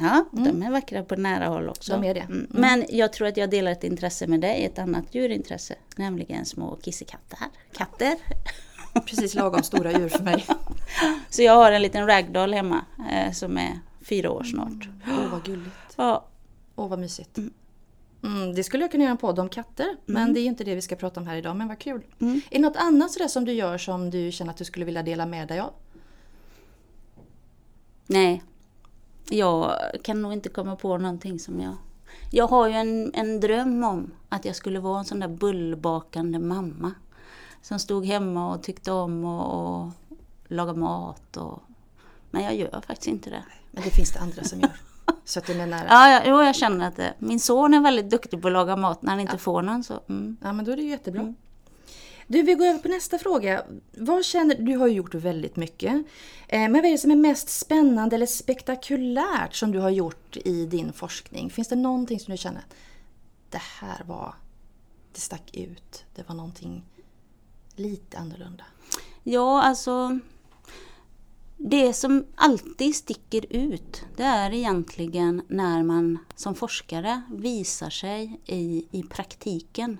Ja, 0.00 0.24
de 0.30 0.62
är 0.62 0.70
vackra 0.70 1.02
på 1.02 1.16
nära 1.16 1.46
håll 1.46 1.68
också. 1.68 1.92
De 1.92 2.04
är 2.04 2.14
det. 2.14 2.20
Mm. 2.20 2.46
Men 2.50 2.86
jag 2.88 3.12
tror 3.12 3.28
att 3.28 3.36
jag 3.36 3.50
delar 3.50 3.72
ett 3.72 3.84
intresse 3.84 4.26
med 4.26 4.40
dig, 4.40 4.64
ett 4.64 4.78
annat 4.78 5.14
djurintresse, 5.14 5.74
nämligen 5.96 6.44
små 6.44 6.76
kissekatter. 6.76 7.38
Katter. 7.72 8.16
Precis 9.06 9.34
lagom 9.34 9.62
stora 9.62 9.92
djur 9.92 10.08
för 10.08 10.24
mig. 10.24 10.46
Så 11.30 11.42
jag 11.42 11.56
har 11.56 11.72
en 11.72 11.82
liten 11.82 12.06
ragdoll 12.06 12.54
hemma 12.54 12.84
eh, 13.12 13.32
som 13.32 13.58
är 13.58 13.80
fyra 14.04 14.30
år 14.30 14.42
snart. 14.44 14.88
Åh 15.06 15.30
vad 15.30 15.44
gulligt. 15.44 15.76
Ja, 15.96 16.28
Åh 16.76 16.88
vad 16.88 16.98
mysigt. 16.98 17.38
Mm, 18.22 18.54
det 18.54 18.64
skulle 18.64 18.84
jag 18.84 18.90
kunna 18.90 19.04
göra 19.04 19.10
en 19.10 19.16
podd 19.18 19.38
om 19.38 19.48
katter. 19.48 19.96
Men 20.06 20.34
det 20.34 20.40
är 20.40 20.42
ju 20.42 20.48
inte 20.48 20.64
det 20.64 20.74
vi 20.74 20.82
ska 20.82 20.96
prata 20.96 21.20
om 21.20 21.26
här 21.26 21.36
idag. 21.36 21.56
Men 21.56 21.68
vad 21.68 21.78
kul. 21.78 22.02
Är 22.18 22.40
det 22.50 22.58
något 22.58 22.76
annat 22.76 23.12
sådär 23.12 23.28
som 23.28 23.44
du 23.44 23.52
gör 23.52 23.78
som 23.78 24.10
du 24.10 24.32
känner 24.32 24.50
att 24.50 24.56
du 24.56 24.64
skulle 24.64 24.84
vilja 24.84 25.02
dela 25.02 25.26
med 25.26 25.48
dig 25.48 25.60
av? 25.60 25.72
nej, 28.06 28.42
jag 29.28 29.76
kan 30.02 30.22
nog 30.22 30.32
inte 30.32 30.48
komma 30.48 30.76
på 30.76 30.98
någonting 30.98 31.38
som 31.38 31.60
jag... 31.60 31.74
Jag 32.30 32.46
har 32.46 32.68
ju 32.68 32.74
en, 32.74 33.14
en 33.14 33.40
dröm 33.40 33.84
om 33.84 34.10
att 34.28 34.44
jag 34.44 34.56
skulle 34.56 34.80
vara 34.80 34.98
en 34.98 35.04
sån 35.04 35.20
där 35.20 35.28
bullbakande 35.28 36.38
mamma. 36.38 36.92
Som 37.62 37.78
stod 37.78 38.06
hemma 38.06 38.54
och 38.54 38.62
tyckte 38.62 38.92
om 38.92 39.24
att 39.24 39.92
laga 40.44 40.72
mat. 40.72 41.36
Och, 41.36 41.62
men 42.30 42.44
jag 42.44 42.56
gör 42.56 42.80
faktiskt 42.86 43.06
inte 43.08 43.30
det. 43.30 43.44
Men 43.70 43.84
det 43.84 43.90
finns 43.90 44.12
det 44.12 44.20
andra 44.20 44.44
som 44.44 44.60
gör. 44.60 44.80
Så 45.24 45.38
att 45.38 45.46
du 45.46 45.54
menar... 45.54 45.86
Ja, 45.88 46.10
ja 46.10 46.22
jo, 46.26 46.42
jag 46.42 46.56
känner 46.56 46.88
att 46.88 46.96
det, 46.96 47.14
min 47.18 47.40
son 47.40 47.74
är 47.74 47.80
väldigt 47.80 48.10
duktig 48.10 48.42
på 48.42 48.48
att 48.48 48.52
laga 48.52 48.76
mat 48.76 49.02
när 49.02 49.10
han 49.10 49.20
inte 49.20 49.34
ja. 49.34 49.38
får 49.38 49.62
någon. 49.62 49.84
Så, 49.84 50.00
mm. 50.08 50.36
Ja, 50.42 50.52
men 50.52 50.64
då 50.64 50.72
är 50.72 50.76
det 50.76 50.82
ju 50.82 50.90
jättebra. 50.90 51.20
Mm. 51.20 51.34
Du, 52.32 52.42
vi 52.42 52.54
går 52.54 52.66
över 52.66 52.78
på 52.78 52.88
nästa 52.88 53.18
fråga. 53.18 53.64
Vad 53.96 54.24
känner, 54.24 54.54
du 54.54 54.76
har 54.76 54.86
ju 54.86 54.94
gjort 54.94 55.14
väldigt 55.14 55.56
mycket. 55.56 55.92
Eh, 56.48 56.60
men 56.60 56.72
vad 56.72 56.84
är 56.84 56.90
det 56.90 56.98
som 56.98 57.10
är 57.10 57.16
mest 57.16 57.48
spännande 57.48 58.16
eller 58.16 58.26
spektakulärt 58.26 59.54
som 59.54 59.72
du 59.72 59.78
har 59.78 59.90
gjort 59.90 60.36
i 60.36 60.66
din 60.66 60.92
forskning? 60.92 61.50
Finns 61.50 61.68
det 61.68 61.76
någonting 61.76 62.20
som 62.20 62.32
du 62.32 62.38
känner 62.38 62.58
att 62.58 62.74
det 63.50 63.62
här 63.80 64.04
var, 64.06 64.34
det 65.12 65.20
stack 65.20 65.56
ut, 65.56 66.04
det 66.14 66.28
var 66.28 66.34
någonting 66.34 66.84
lite 67.76 68.18
annorlunda? 68.18 68.64
Ja, 69.22 69.62
alltså 69.62 70.18
det 71.56 71.92
som 71.92 72.24
alltid 72.34 72.96
sticker 72.96 73.46
ut, 73.50 74.02
det 74.16 74.22
är 74.22 74.52
egentligen 74.52 75.42
när 75.48 75.82
man 75.82 76.18
som 76.36 76.54
forskare 76.54 77.22
visar 77.30 77.90
sig 77.90 78.40
i, 78.46 78.86
i 78.90 79.02
praktiken 79.02 79.98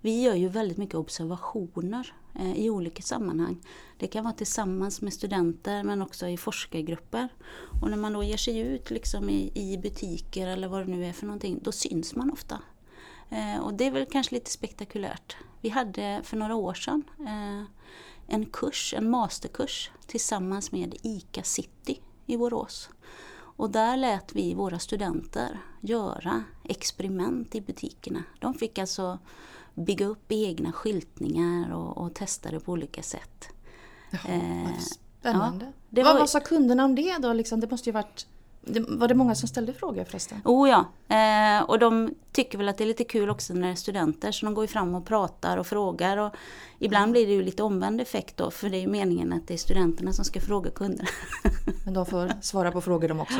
vi 0.00 0.22
gör 0.22 0.34
ju 0.34 0.48
väldigt 0.48 0.78
mycket 0.78 0.94
observationer 0.94 2.14
eh, 2.34 2.54
i 2.54 2.70
olika 2.70 3.02
sammanhang. 3.02 3.56
Det 3.98 4.06
kan 4.06 4.24
vara 4.24 4.34
tillsammans 4.34 5.00
med 5.00 5.12
studenter 5.12 5.82
men 5.82 6.02
också 6.02 6.28
i 6.28 6.36
forskargrupper. 6.36 7.28
Och 7.82 7.90
när 7.90 7.96
man 7.96 8.12
då 8.12 8.22
ger 8.22 8.36
sig 8.36 8.58
ut 8.58 8.90
liksom 8.90 9.30
i, 9.30 9.52
i 9.54 9.78
butiker 9.78 10.46
eller 10.46 10.68
vad 10.68 10.80
det 10.80 10.96
nu 10.96 11.06
är 11.06 11.12
för 11.12 11.26
någonting, 11.26 11.58
då 11.62 11.72
syns 11.72 12.14
man 12.14 12.30
ofta. 12.30 12.58
Eh, 13.30 13.60
och 13.60 13.74
det 13.74 13.86
är 13.86 13.90
väl 13.90 14.06
kanske 14.06 14.34
lite 14.34 14.50
spektakulärt. 14.50 15.36
Vi 15.60 15.68
hade 15.68 16.20
för 16.24 16.36
några 16.36 16.54
år 16.54 16.74
sedan 16.74 17.02
eh, 17.18 17.62
en 18.26 18.46
kurs, 18.46 18.94
en 18.96 19.10
masterkurs 19.10 19.90
tillsammans 20.06 20.72
med 20.72 20.94
ICA 21.02 21.42
City 21.42 22.00
i 22.26 22.36
Borås. 22.36 22.90
Och 23.32 23.70
där 23.70 23.96
lät 23.96 24.32
vi 24.34 24.54
våra 24.54 24.78
studenter 24.78 25.60
göra 25.80 26.44
experiment 26.64 27.54
i 27.54 27.60
butikerna. 27.60 28.24
De 28.38 28.54
fick 28.54 28.78
alltså 28.78 29.18
bygga 29.74 30.06
upp 30.06 30.32
egna 30.32 30.72
skyltningar 30.72 31.72
och, 31.72 31.98
och 31.98 32.14
testa 32.14 32.50
det 32.50 32.60
på 32.60 32.72
olika 32.72 33.02
sätt. 33.02 33.48
Jaha, 34.10 34.34
eh, 34.34 34.78
spännande. 35.20 35.64
Ja, 35.64 35.72
det 35.88 36.02
vad, 36.02 36.12
var... 36.12 36.20
vad 36.20 36.30
sa 36.30 36.40
kunderna 36.40 36.84
om 36.84 36.94
det 36.94 37.18
då? 37.18 37.32
Liksom, 37.32 37.60
det 37.60 37.70
måste 37.70 37.88
ju 37.88 37.92
varit 37.92 38.26
var 38.88 39.08
det 39.08 39.14
många 39.14 39.34
som 39.34 39.48
ställde 39.48 39.72
frågor 39.72 40.04
förresten? 40.04 40.40
Oh 40.44 40.68
ja, 40.68 40.84
eh, 41.16 41.62
och 41.62 41.78
de 41.78 42.14
tycker 42.32 42.58
väl 42.58 42.68
att 42.68 42.78
det 42.78 42.84
är 42.84 42.88
lite 42.88 43.04
kul 43.04 43.30
också 43.30 43.54
när 43.54 43.66
det 43.66 43.72
är 43.72 43.74
studenter 43.74 44.32
så 44.32 44.46
de 44.46 44.54
går 44.54 44.64
ju 44.64 44.68
fram 44.68 44.94
och 44.94 45.06
pratar 45.06 45.56
och 45.56 45.66
frågar. 45.66 46.16
Och 46.16 46.34
ibland 46.78 47.02
mm. 47.02 47.12
blir 47.12 47.26
det 47.26 47.32
ju 47.32 47.42
lite 47.42 47.62
omvänd 47.62 48.00
effekt 48.00 48.36
då 48.36 48.50
för 48.50 48.70
det 48.70 48.76
är 48.76 48.80
ju 48.80 48.88
meningen 48.88 49.32
att 49.32 49.48
det 49.48 49.54
är 49.54 49.58
studenterna 49.58 50.12
som 50.12 50.24
ska 50.24 50.40
fråga 50.40 50.70
kunderna. 50.70 51.08
Men 51.84 51.94
de 51.94 52.06
får 52.06 52.32
svara 52.40 52.72
på 52.72 52.80
frågor 52.80 53.08
de 53.08 53.20
också? 53.20 53.38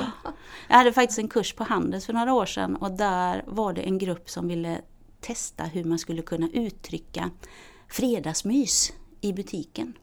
Jag 0.68 0.76
hade 0.76 0.92
faktiskt 0.92 1.18
en 1.18 1.28
kurs 1.28 1.52
på 1.52 1.64
Handels 1.64 2.06
för 2.06 2.12
några 2.12 2.32
år 2.32 2.46
sedan 2.46 2.76
och 2.76 2.90
där 2.90 3.44
var 3.46 3.72
det 3.72 3.82
en 3.82 3.98
grupp 3.98 4.30
som 4.30 4.48
ville 4.48 4.80
testa 5.20 5.64
hur 5.64 5.84
man 5.84 5.98
skulle 5.98 6.22
kunna 6.22 6.48
uttrycka 6.52 7.30
fredagsmys 7.88 8.92
i 9.20 9.32
butiken. 9.32 9.98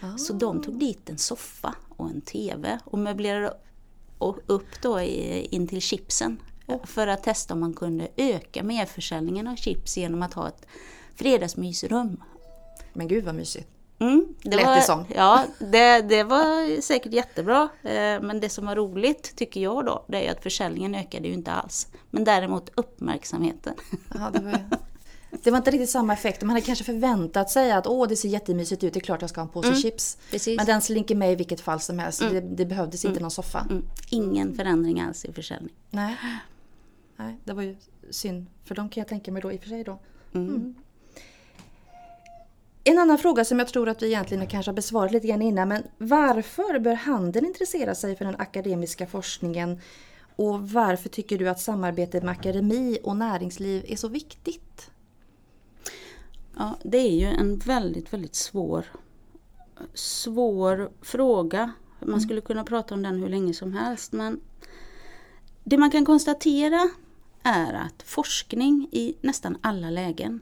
Ah. 0.00 0.16
Så 0.16 0.32
de 0.32 0.62
tog 0.62 0.78
dit 0.78 1.10
en 1.10 1.18
soffa 1.18 1.74
och 1.88 2.10
en 2.10 2.20
TV 2.20 2.78
och 2.84 2.98
möblerade 2.98 3.56
upp 4.46 4.82
då 4.82 5.00
in 5.00 5.66
till 5.66 5.80
chipsen 5.80 6.42
oh. 6.66 6.86
för 6.86 7.06
att 7.06 7.22
testa 7.22 7.54
om 7.54 7.60
man 7.60 7.74
kunde 7.74 8.08
öka 8.16 8.62
merförsäljningen 8.62 9.46
av 9.46 9.56
chips 9.56 9.96
genom 9.96 10.22
att 10.22 10.34
ha 10.34 10.48
ett 10.48 10.66
fredagsmysrum. 11.14 12.22
Men 12.92 13.08
gud 13.08 13.24
vad 13.24 13.34
mysigt! 13.34 13.73
Mm, 14.04 14.34
det 14.42 14.56
Lät 14.56 14.66
var, 14.66 14.76
det 14.76 14.82
som. 14.82 15.04
Ja, 15.14 15.44
det, 15.58 16.00
det 16.00 16.24
var 16.24 16.80
säkert 16.80 17.12
jättebra. 17.12 17.68
Eh, 17.82 18.20
men 18.20 18.40
det 18.40 18.48
som 18.48 18.66
var 18.66 18.76
roligt, 18.76 19.36
tycker 19.36 19.60
jag 19.60 19.86
då, 19.86 20.04
det 20.08 20.26
är 20.26 20.32
att 20.32 20.42
försäljningen 20.42 20.94
ökade 20.94 21.28
ju 21.28 21.34
inte 21.34 21.52
alls. 21.52 21.88
Men 22.10 22.24
däremot 22.24 22.70
uppmärksamheten. 22.74 23.74
Ja, 24.14 24.30
det, 24.32 24.40
var, 24.40 24.60
det 25.42 25.50
var 25.50 25.58
inte 25.58 25.70
riktigt 25.70 25.90
samma 25.90 26.12
effekt. 26.12 26.42
Man 26.42 26.50
hade 26.50 26.60
kanske 26.60 26.84
förväntat 26.84 27.50
sig 27.50 27.72
att 27.72 27.86
åh, 27.86 28.08
det 28.08 28.16
ser 28.16 28.28
jättemysigt 28.28 28.84
ut, 28.84 28.92
det 28.92 28.98
är 28.98 29.04
klart 29.04 29.20
jag 29.20 29.30
ska 29.30 29.40
ha 29.40 29.46
en 29.46 29.52
påse 29.52 29.68
mm, 29.68 29.80
chips. 29.80 30.18
Precis. 30.30 30.56
Men 30.56 30.66
den 30.66 30.80
slinker 30.80 31.14
med 31.14 31.32
i 31.32 31.34
vilket 31.34 31.60
fall 31.60 31.80
som 31.80 31.98
helst. 31.98 32.20
Mm. 32.22 32.34
Det, 32.34 32.40
det, 32.40 32.66
behövdes 32.66 33.04
inte 33.04 33.12
mm. 33.12 33.22
någon 33.22 33.30
soffa. 33.30 33.66
Mm. 33.70 33.84
Ingen 34.10 34.54
förändring 34.54 35.00
alls 35.00 35.24
i 35.24 35.32
försäljning. 35.32 35.74
Nej. 35.90 36.16
Nej, 37.16 37.36
det 37.44 37.52
var 37.52 37.62
ju 37.62 37.76
synd. 38.10 38.46
För 38.64 38.74
de 38.74 38.88
kan 38.88 39.00
jag 39.00 39.08
tänka 39.08 39.32
mig 39.32 39.42
då 39.42 39.52
i 39.52 39.56
och 39.56 39.60
för 39.60 39.68
sig 39.68 39.84
då. 39.84 39.98
Mm. 40.34 40.74
En 42.86 42.98
annan 42.98 43.18
fråga 43.18 43.44
som 43.44 43.58
jag 43.58 43.68
tror 43.68 43.88
att 43.88 44.02
vi 44.02 44.06
egentligen 44.06 44.46
kanske 44.46 44.70
har 44.70 44.76
besvarat 44.76 45.12
lite 45.12 45.26
grann 45.26 45.42
innan, 45.42 45.68
men 45.68 45.82
varför 45.98 46.78
bör 46.78 46.94
handeln 46.94 47.46
intressera 47.46 47.94
sig 47.94 48.16
för 48.16 48.24
den 48.24 48.36
akademiska 48.38 49.06
forskningen? 49.06 49.80
Och 50.36 50.70
varför 50.70 51.08
tycker 51.08 51.38
du 51.38 51.48
att 51.48 51.60
samarbetet 51.60 52.22
med 52.22 52.32
akademi 52.32 52.98
och 53.02 53.16
näringsliv 53.16 53.84
är 53.88 53.96
så 53.96 54.08
viktigt? 54.08 54.90
Ja, 56.56 56.78
det 56.82 56.98
är 56.98 57.16
ju 57.16 57.26
en 57.26 57.58
väldigt, 57.58 58.12
väldigt 58.12 58.34
svår, 58.34 58.84
svår 59.94 60.90
fråga. 61.02 61.72
Man 62.00 62.08
mm. 62.08 62.20
skulle 62.20 62.40
kunna 62.40 62.64
prata 62.64 62.94
om 62.94 63.02
den 63.02 63.22
hur 63.22 63.28
länge 63.28 63.54
som 63.54 63.72
helst, 63.72 64.12
men 64.12 64.40
det 65.64 65.78
man 65.78 65.90
kan 65.90 66.04
konstatera 66.04 66.90
är 67.42 67.72
att 67.72 68.02
forskning 68.02 68.88
i 68.92 69.16
nästan 69.20 69.58
alla 69.60 69.90
lägen 69.90 70.40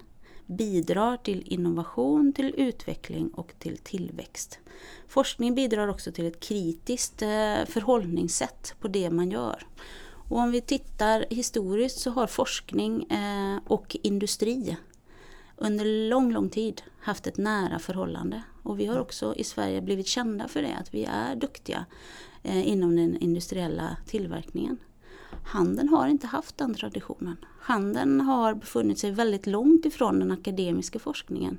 bidrar 0.57 1.17
till 1.17 1.43
innovation, 1.47 2.33
till 2.33 2.55
utveckling 2.57 3.29
och 3.29 3.53
till 3.59 3.79
tillväxt. 3.79 4.59
Forskning 5.09 5.55
bidrar 5.55 5.89
också 5.89 6.13
till 6.13 6.27
ett 6.27 6.41
kritiskt 6.41 7.23
eh, 7.23 7.65
förhållningssätt 7.67 8.75
på 8.81 8.89
det 8.89 9.11
man 9.11 9.31
gör. 9.31 9.67
Och 10.29 10.39
om 10.39 10.51
vi 10.51 10.61
tittar 10.61 11.25
historiskt 11.31 11.99
så 11.99 12.11
har 12.11 12.27
forskning 12.27 13.11
eh, 13.11 13.59
och 13.67 13.97
industri 14.03 14.77
under 15.57 16.09
lång, 16.09 16.33
lång 16.33 16.49
tid 16.49 16.83
haft 17.01 17.27
ett 17.27 17.37
nära 17.37 17.79
förhållande. 17.79 18.43
Och 18.63 18.81
vi 18.81 18.87
har 18.87 18.99
också 18.99 19.35
i 19.37 19.45
Sverige 19.45 19.83
blivit 19.83 20.07
kända 20.07 20.49
för 20.49 20.63
det, 20.63 20.77
att 20.81 20.95
vi 20.95 21.05
är 21.05 21.37
duktiga 21.37 21.87
eh, 22.43 22.69
inom 22.69 22.97
den 22.97 23.17
industriella 23.17 23.97
tillverkningen. 24.07 24.79
Handeln 25.45 25.89
har 25.89 26.09
inte 26.09 26.27
haft 26.27 26.59
den 26.59 26.75
traditionen. 26.75 27.37
Handeln 27.61 28.21
har 28.21 28.55
befunnit 28.55 28.99
sig 28.99 29.11
väldigt 29.11 29.47
långt 29.47 29.85
ifrån 29.85 30.19
den 30.19 30.31
akademiska 30.31 30.99
forskningen. 30.99 31.59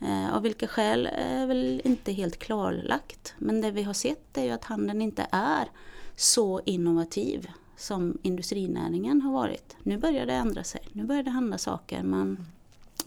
Eh, 0.00 0.36
av 0.36 0.42
vilka 0.42 0.66
skäl 0.66 1.08
är 1.12 1.46
väl 1.46 1.80
inte 1.84 2.12
helt 2.12 2.38
klarlagt. 2.38 3.34
Men 3.38 3.60
det 3.60 3.70
vi 3.70 3.82
har 3.82 3.92
sett 3.92 4.36
är 4.38 4.44
ju 4.44 4.50
att 4.50 4.64
handeln 4.64 5.02
inte 5.02 5.26
är 5.30 5.68
så 6.16 6.60
innovativ 6.64 7.48
som 7.76 8.18
industrinäringen 8.22 9.22
har 9.22 9.32
varit. 9.32 9.76
Nu 9.82 9.98
börjar 9.98 10.26
det 10.26 10.32
ändra 10.32 10.64
sig. 10.64 10.80
Nu 10.92 11.04
börjar 11.04 11.22
det 11.22 11.30
hända 11.30 11.58
saker 11.58 12.02
men 12.02 12.46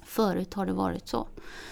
förut 0.04 0.54
har 0.54 0.66
det 0.66 0.74
varit 0.74 1.08
så. 1.08 1.28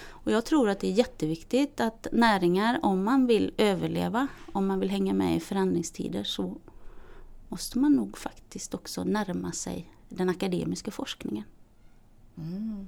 Och 0.08 0.31
jag 0.31 0.46
tror 0.46 0.69
att 0.69 0.79
det 0.79 0.88
är 0.88 0.91
jätteviktigt 0.91 1.81
att 1.81 2.08
näringar, 2.12 2.79
om 2.81 3.03
man 3.03 3.27
vill 3.27 3.53
överleva, 3.58 4.27
om 4.51 4.67
man 4.67 4.79
vill 4.79 4.89
hänga 4.89 5.13
med 5.13 5.36
i 5.36 5.39
förändringstider 5.39 6.24
så 6.24 6.58
måste 7.50 7.79
man 7.79 7.96
nog 7.96 8.18
faktiskt 8.18 8.74
också 8.74 9.03
närma 9.03 9.51
sig 9.51 9.94
den 10.10 10.29
akademiska 10.29 10.91
forskningen. 10.91 11.44
Mm. 12.38 12.88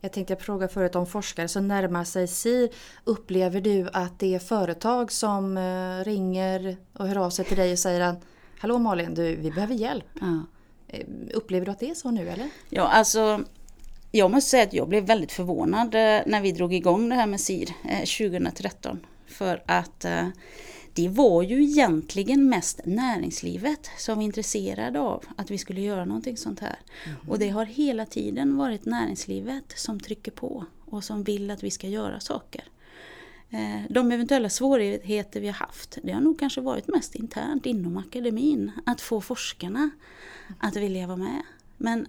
Jag 0.00 0.12
tänkte 0.12 0.36
fråga 0.36 0.68
förut 0.68 0.94
om 0.94 1.06
forskare 1.06 1.48
som 1.48 1.68
närmar 1.68 2.04
sig 2.04 2.28
SIR. 2.28 2.68
Upplever 3.04 3.60
du 3.60 3.88
att 3.92 4.18
det 4.18 4.34
är 4.34 4.38
företag 4.38 5.12
som 5.12 5.56
eh, 5.56 6.04
ringer 6.04 6.76
och 6.92 7.08
hör 7.08 7.16
av 7.16 7.30
sig 7.30 7.44
till 7.44 7.56
dig 7.56 7.72
och 7.72 7.78
säger 7.78 8.00
att 8.00 8.20
Hallå 8.58 8.78
Malin, 8.78 9.14
du, 9.14 9.36
vi 9.36 9.50
behöver 9.50 9.74
hjälp. 9.74 10.04
Ja. 10.20 10.40
Eh, 10.88 11.06
upplever 11.34 11.66
du 11.66 11.72
att 11.72 11.80
det 11.80 11.90
är 11.90 11.94
så 11.94 12.10
nu 12.10 12.28
eller? 12.28 12.50
Ja, 12.68 12.82
alltså 12.82 13.44
jag 14.10 14.30
måste 14.30 14.50
säga 14.50 14.62
att 14.62 14.72
jag 14.72 14.88
blev 14.88 15.04
väldigt 15.04 15.32
förvånad 15.32 15.94
eh, 15.94 16.20
när 16.26 16.40
vi 16.40 16.52
drog 16.52 16.74
igång 16.74 17.08
det 17.08 17.14
här 17.14 17.26
med 17.26 17.40
SIR 17.40 17.68
2013. 18.18 19.06
För 19.26 19.62
att 19.66 20.04
det 20.94 21.08
var 21.08 21.42
ju 21.42 21.62
egentligen 21.62 22.48
mest 22.48 22.80
näringslivet 22.84 23.90
som 23.98 24.16
var 24.16 24.22
intresserade 24.22 25.00
av 25.00 25.24
att 25.36 25.50
vi 25.50 25.58
skulle 25.58 25.80
göra 25.80 26.04
någonting 26.04 26.36
sånt 26.36 26.60
här. 26.60 26.78
Mm. 27.04 27.28
Och 27.28 27.38
det 27.38 27.48
har 27.48 27.64
hela 27.64 28.06
tiden 28.06 28.56
varit 28.56 28.84
näringslivet 28.84 29.64
som 29.76 30.00
trycker 30.00 30.32
på 30.32 30.64
och 30.84 31.04
som 31.04 31.22
vill 31.22 31.50
att 31.50 31.62
vi 31.62 31.70
ska 31.70 31.88
göra 31.88 32.20
saker. 32.20 32.64
Eh, 33.50 33.80
de 33.90 34.12
eventuella 34.12 34.48
svårigheter 34.48 35.40
vi 35.40 35.46
har 35.46 35.54
haft, 35.54 35.98
det 36.02 36.12
har 36.12 36.20
nog 36.20 36.38
kanske 36.38 36.60
varit 36.60 36.88
mest 36.88 37.14
internt 37.14 37.66
inom 37.66 37.96
akademin. 37.96 38.70
Att 38.86 39.00
få 39.00 39.20
forskarna 39.20 39.90
att 40.58 40.76
vilja 40.76 41.06
vara 41.06 41.16
med. 41.16 41.42
Men 41.76 42.08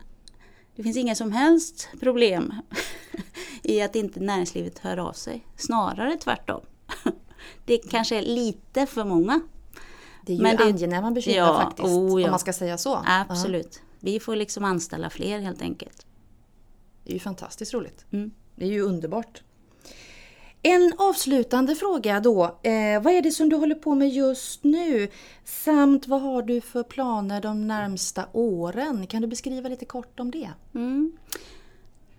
det 0.76 0.84
finns 0.84 0.98
inga 0.98 1.16
som 1.16 1.32
helst 1.32 1.90
problem 2.00 2.54
i 3.64 3.82
att 3.82 3.96
inte 3.96 4.20
näringslivet 4.20 4.80
hör 4.80 4.98
av 4.98 5.14
sig. 5.14 5.46
Snarare 5.58 6.18
tvärtom. 6.18 6.62
Det 7.66 7.78
kanske 7.78 8.18
är 8.18 8.22
lite 8.22 8.86
för 8.86 9.06
många. 9.06 9.42
Det 10.26 10.34
är 10.34 10.38
ju 10.38 10.44
Men 10.44 10.58
det- 10.58 10.64
angenäma 10.64 11.12
bekymmer 11.12 11.38
Ja, 11.38 11.62
faktiskt, 11.62 11.88
oh 11.88 12.22
ja. 12.22 12.26
om 12.28 12.32
man 12.32 12.40
ska 12.40 12.54
säga 12.54 12.78
så. 12.78 13.04
Absolut. 13.08 13.82
Vi 14.00 14.20
får 14.20 14.36
liksom 14.36 14.64
anställa 14.64 15.10
fler 15.10 15.40
helt 15.40 15.62
enkelt. 15.62 16.06
det 17.04 17.10
är 17.12 17.14
ju 17.14 17.20
fantastiskt 17.20 17.74
roligt. 17.74 18.06
Mm. 18.12 18.32
Det 18.56 18.66
är 18.66 18.70
ju 18.70 18.82
underbart. 18.82 19.42
En 20.66 20.94
avslutande 20.98 21.76
fråga 21.76 22.20
då. 22.20 22.44
Eh, 22.44 23.02
vad 23.02 23.14
är 23.14 23.22
det 23.22 23.32
som 23.32 23.50
du 23.50 23.56
håller 23.56 23.76
på 23.76 23.96
med 23.96 24.10
just 24.10 24.64
nu? 24.64 25.10
Samt 25.46 26.08
vad 26.08 26.22
har 26.22 26.42
du 26.42 26.62
för 26.62 26.84
planer 26.84 27.42
de 27.42 27.68
närmsta 27.68 28.26
åren? 28.34 29.08
Kan 29.08 29.22
du 29.22 29.28
beskriva 29.28 29.70
lite 29.70 29.86
kort 29.86 30.20
om 30.20 30.32
det? 30.32 30.50
Mm. 30.76 31.18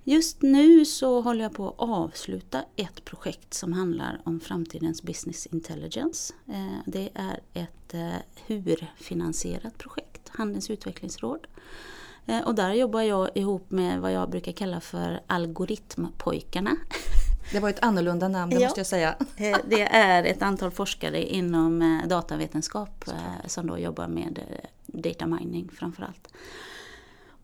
Just 0.06 0.42
nu 0.42 0.84
så 0.84 1.20
håller 1.20 1.42
jag 1.42 1.54
på 1.54 1.68
att 1.68 1.74
avsluta 1.78 2.64
ett 2.76 3.04
projekt 3.04 3.54
som 3.54 3.72
handlar 3.72 4.20
om 4.24 4.40
framtidens 4.40 5.02
business 5.02 5.46
intelligence. 5.46 6.34
Eh, 6.48 6.78
Det 6.86 7.08
är 7.14 7.40
ett 7.52 7.94
eh, 7.94 8.10
HUR-finansierat 8.46 9.78
projekt, 9.78 10.28
Handelns 10.28 10.70
utvecklingsråd. 10.70 11.46
Eh, 12.26 12.40
Och 12.40 12.54
där 12.54 12.72
jobbar 12.72 13.00
jag 13.02 13.30
ihop 13.34 13.70
med 13.70 14.00
vad 14.00 14.12
jag 14.12 14.30
brukar 14.30 14.52
kalla 14.52 14.80
för 14.80 15.20
algoritmpojkarna. 15.26 16.76
Det 17.52 17.60
var 17.60 17.70
ett 17.70 17.82
annorlunda 17.84 18.28
namn, 18.28 18.50
det 18.50 18.60
Ja. 18.60 18.66
måste 18.66 18.80
jag 18.80 18.86
säga. 18.86 19.16
Det 19.68 19.82
är 19.82 20.24
ett 20.24 20.42
antal 20.42 20.70
forskare 20.70 21.22
inom 21.24 22.00
datavetenskap 22.08 23.04
som 23.46 23.66
då 23.66 23.78
jobbar 23.78 24.08
med 24.08 24.40
data 24.86 25.26
mining 25.26 25.68
framförallt. 25.74 26.28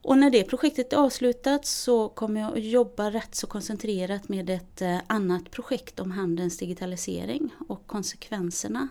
Och 0.02 0.19
när 0.19 0.30
det 0.30 0.45
projektet 0.45 0.92
är 0.92 0.97
avslutat 0.97 1.66
så 1.66 2.09
kommer 2.09 2.40
jag 2.40 2.52
att 2.59 2.64
jobba 2.64 3.11
rätt 3.11 3.35
så 3.35 3.47
koncentrerat 3.47 4.28
med 4.28 4.50
ett 4.50 4.83
eh, 4.83 4.99
annat 5.07 5.50
projekt 5.50 6.00
om 6.00 6.11
handelns 6.11 6.59
digitalisering 6.59 7.50
och 7.69 7.87
konsekvenserna 7.87 8.88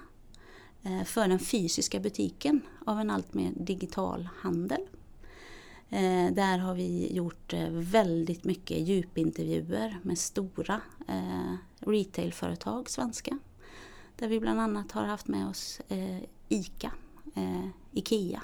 eh, 0.83 1.03
för 1.03 1.27
den 1.27 1.39
fysiska 1.39 1.99
butiken 1.99 2.61
av 2.85 2.99
en 2.99 3.09
allt 3.09 3.33
mer 3.33 3.51
digital 3.55 4.29
handel. 4.35 4.81
Eh, 5.89 6.33
där 6.33 6.57
har 6.57 6.75
vi 6.75 7.15
gjort 7.15 7.53
väldigt 7.71 8.43
mycket 8.43 8.87
djupintervjuer 8.87 9.99
med 10.01 10.17
stora 10.17 10.81
retailföretag, 11.79 12.89
svenska. 12.89 13.39
Där 14.15 14.27
vi 14.27 14.39
bland 14.39 14.59
annat 14.59 14.91
har 14.91 15.03
haft 15.03 15.27
med 15.27 15.47
oss 15.47 15.81
ICA, 16.49 16.91
IKEA 17.91 18.41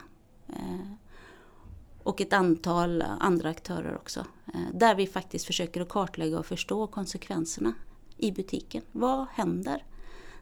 och 2.06 2.22
ett 2.22 2.34
antal 2.34 3.02
andra 3.02 3.50
aktörer 3.50 3.96
också. 3.96 4.26
Eh, 4.54 4.60
där 4.74 4.96
vi 4.96 5.08
faktiskt 5.08 5.46
försöker 5.46 5.82
att 5.82 5.90
kartlägga 5.90 6.40
och 6.40 6.46
förstå 6.46 6.88
konsekvenserna 6.88 7.74
i 8.18 8.32
butiken. 8.32 8.82
Vad 8.92 9.28
händer 9.28 9.84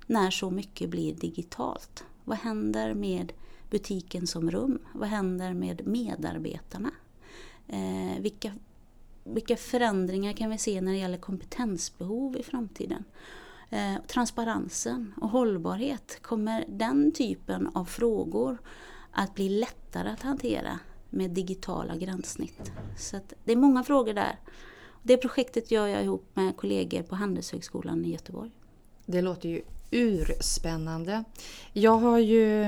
när 0.07 0.31
så 0.31 0.49
mycket 0.49 0.89
blir 0.89 1.15
digitalt? 1.15 2.03
Vad 2.23 2.37
händer 2.37 2.93
med 2.93 3.33
butiken 3.69 4.27
som 4.27 4.51
rum? 4.51 4.79
Vad 4.93 5.09
händer 5.09 5.53
med 5.53 5.87
medarbetarna? 5.87 6.91
Eh, 7.67 8.21
vilka, 8.21 8.53
vilka 9.23 9.55
förändringar 9.55 10.33
kan 10.33 10.49
vi 10.49 10.57
se 10.57 10.81
när 10.81 10.91
det 10.91 10.97
gäller 10.97 11.17
kompetensbehov 11.17 12.37
i 12.37 12.43
framtiden? 12.43 13.03
Eh, 13.69 13.95
transparensen 14.07 15.13
och 15.21 15.29
hållbarhet, 15.29 16.19
kommer 16.21 16.65
den 16.67 17.11
typen 17.11 17.67
av 17.73 17.85
frågor 17.85 18.57
att 19.11 19.35
bli 19.35 19.49
lättare 19.49 20.09
att 20.09 20.21
hantera 20.21 20.79
med 21.13 21.31
digitala 21.31 21.95
gränssnitt? 21.95 22.71
Så 22.97 23.19
det 23.43 23.51
är 23.51 23.55
många 23.55 23.83
frågor 23.83 24.13
där. 24.13 24.39
Det 25.03 25.17
projektet 25.17 25.71
gör 25.71 25.87
jag 25.87 26.03
ihop 26.03 26.25
med 26.33 26.57
kollegor 26.57 27.03
på 27.03 27.15
Handelshögskolan 27.15 28.05
i 28.05 28.11
Göteborg. 28.11 28.51
Det 29.05 29.21
låter 29.21 29.49
ju 29.49 29.61
urspännande. 29.91 31.23
Jag 31.73 31.97
har 31.97 32.17
ju 32.17 32.63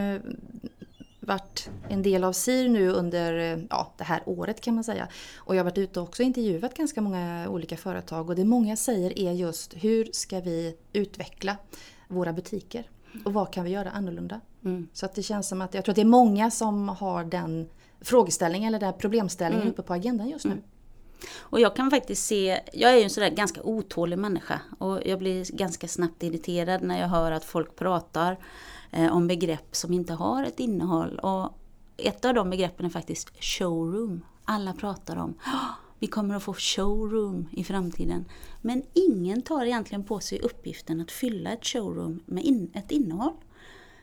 varit 1.20 1.70
en 1.90 2.02
del 2.04 2.24
av 2.24 2.34
SIR 2.34 2.70
nu 2.70 2.90
under 2.90 3.64
ja, 3.70 3.94
det 3.98 4.04
här 4.04 4.22
året 4.26 4.62
kan 4.62 4.76
man 4.76 4.84
säga. 4.84 5.08
Och 5.38 5.56
jag 5.56 5.60
har 5.60 5.66
varit 5.66 5.78
ute 5.78 6.00
och 6.00 6.08
också 6.08 6.24
intervjuat 6.24 6.78
ganska 6.78 7.02
många 7.02 7.50
olika 7.50 7.78
företag 7.78 8.30
och 8.30 8.36
det 8.36 8.46
många 8.46 8.76
säger 8.76 9.20
är 9.20 9.32
just 9.32 9.74
hur 9.74 10.10
ska 10.12 10.40
vi 10.40 10.78
utveckla 10.94 11.58
våra 12.08 12.34
butiker? 12.34 12.90
Och 13.26 13.34
vad 13.34 13.54
kan 13.54 13.64
vi 13.64 13.70
göra 13.70 13.92
annorlunda? 13.92 14.42
Mm. 14.64 14.88
Så 14.94 15.06
att 15.06 15.16
det 15.16 15.24
känns 15.24 15.48
som 15.48 15.62
att 15.62 15.74
jag 15.74 15.86
tror 15.86 15.94
att 15.94 15.96
det 15.96 16.02
är 16.02 16.06
många 16.06 16.52
som 16.52 16.90
har 16.90 17.24
den 17.24 17.70
frågeställningen 18.06 18.68
eller 18.68 18.80
den 18.80 18.94
problemställningen 19.00 19.62
Mm. 19.62 19.74
uppe 19.74 19.82
på 19.82 19.94
agendan 19.94 20.30
just 20.30 20.46
nu. 20.46 20.62
Och 21.40 21.60
jag 21.60 21.76
kan 21.76 21.92
faktiskt 21.92 22.26
se, 22.26 22.62
jag 22.74 22.92
är 22.92 22.98
ju 22.98 23.04
en 23.04 23.10
sådär 23.10 23.30
ganska 23.30 23.64
otålig 23.64 24.20
människa 24.20 24.60
och 24.80 25.00
jag 25.06 25.20
blir 25.20 25.58
ganska 25.58 25.88
snabbt 25.88 26.24
irriterad 26.24 26.82
när 26.84 27.00
jag 27.02 27.08
hör 27.08 27.32
att 27.32 27.46
folk 27.46 27.76
pratar 27.76 28.38
eh, 28.92 29.14
om 29.16 29.28
begrepp 29.28 29.76
som 29.76 29.94
inte 29.94 30.14
har 30.14 30.44
ett 30.44 30.60
innehåll. 30.60 31.20
Och 31.20 31.50
ett 31.98 32.26
av 32.26 32.34
de 32.34 32.50
begreppen 32.50 32.86
är 32.86 32.90
faktiskt 32.90 33.44
showroom. 33.44 34.22
Alla 34.46 34.74
pratar 34.74 35.16
om 35.16 35.34
"Ah, 35.44 35.76
vi 36.00 36.08
kommer 36.08 36.36
att 36.36 36.44
få 36.44 36.54
showroom 36.54 37.48
i 37.52 37.64
framtiden. 37.64 38.26
Men 38.62 38.84
ingen 38.94 39.42
tar 39.42 39.66
egentligen 39.66 40.04
på 40.04 40.20
sig 40.20 40.40
uppgiften 40.40 41.02
att 41.02 41.12
fylla 41.12 41.52
ett 41.52 41.66
showroom 41.66 42.20
med 42.26 42.44
in, 42.44 42.72
ett 42.74 42.92
innehåll. 42.92 43.34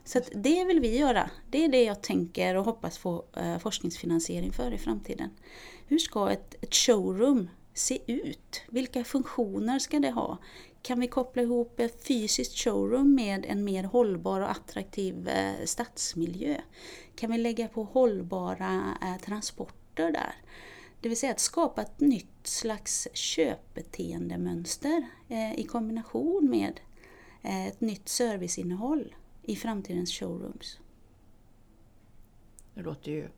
Så 0.04 0.18
att 0.18 0.30
det 0.34 0.64
vill 0.64 0.80
vi 0.80 0.98
göra. 0.98 1.30
Det 1.50 1.64
är 1.64 1.68
det 1.68 1.84
jag 1.84 2.02
tänker 2.02 2.54
och 2.54 2.64
hoppas 2.64 2.98
få 2.98 3.24
eh, 3.36 3.58
forskningsfinansiering 3.58 4.52
för 4.52 4.74
i 4.74 4.78
framtiden. 4.78 5.30
Hur 5.86 5.98
ska 5.98 6.30
ett, 6.30 6.54
ett 6.60 6.74
showroom 6.74 7.50
se 7.74 7.98
ut? 8.06 8.62
Vilka 8.68 9.04
funktioner 9.04 9.78
ska 9.78 9.98
det 9.98 10.10
ha? 10.10 10.38
Kan 10.82 11.00
vi 11.00 11.08
koppla 11.08 11.42
ihop 11.42 11.80
ett 11.80 12.06
fysiskt 12.06 12.58
showroom 12.58 13.14
med 13.14 13.46
en 13.48 13.64
mer 13.64 13.84
hållbar 13.84 14.40
och 14.40 14.50
attraktiv 14.50 15.28
eh, 15.28 15.64
stadsmiljö? 15.64 16.56
Kan 17.16 17.32
vi 17.32 17.38
lägga 17.38 17.68
på 17.68 17.84
hållbara 17.84 18.98
eh, 19.02 19.16
transporter 19.24 20.10
där? 20.10 20.34
Det 21.00 21.08
vill 21.08 21.18
säga 21.18 21.32
att 21.32 21.40
skapa 21.40 21.82
ett 21.82 22.00
nytt 22.00 22.46
slags 22.46 23.08
köpbeteendemönster 23.12 25.06
i 25.56 25.64
kombination 25.64 26.50
med 26.50 26.80
ett 27.42 27.80
nytt 27.80 28.08
serviceinnehåll 28.08 29.14
i 29.42 29.56
framtidens 29.56 30.12
showrooms. 30.12 30.78
Det 32.74 32.82
låter 32.82 33.10
ju 33.12 33.28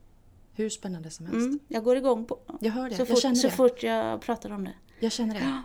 hur 0.53 0.71
spännande 0.71 1.11
som 1.11 1.27
helst. 1.27 1.47
Mm, 1.47 1.59
jag 1.69 1.85
går 1.85 1.97
igång 1.97 2.25
på 2.25 2.39
Jag 2.61 2.73
hör 2.73 2.89
det, 2.89 2.95
så, 2.95 3.01
jag 3.01 3.09
fort, 3.09 3.23
känner 3.23 3.35
så 3.35 3.47
det. 3.47 3.53
fort 3.53 3.83
jag 3.83 4.21
pratar 4.21 4.51
om 4.51 4.65
det. 4.65 4.75
Jag 5.01 5.13
känner 5.13 5.35
det. 5.35 5.63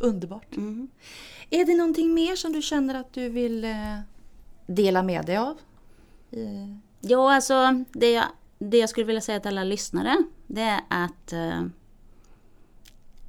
Underbart. 0.06 0.56
Mm. 0.56 0.88
Är 1.50 1.64
det 1.64 1.76
någonting 1.76 2.14
mer 2.14 2.36
som 2.36 2.52
du 2.52 2.62
känner 2.62 2.94
att 2.94 3.12
du 3.12 3.28
vill 3.28 3.64
eh, 3.64 3.98
dela 4.66 5.02
med 5.02 5.26
dig 5.26 5.36
av? 5.36 5.58
Ja, 7.00 7.34
alltså 7.34 7.84
det 7.92 8.10
jag, 8.12 8.24
det 8.58 8.78
jag 8.78 8.88
skulle 8.90 9.06
vilja 9.06 9.20
säga 9.20 9.40
till 9.40 9.48
alla 9.48 9.64
lyssnare 9.64 10.16
det 10.46 10.60
är 10.60 10.80
att 10.88 11.32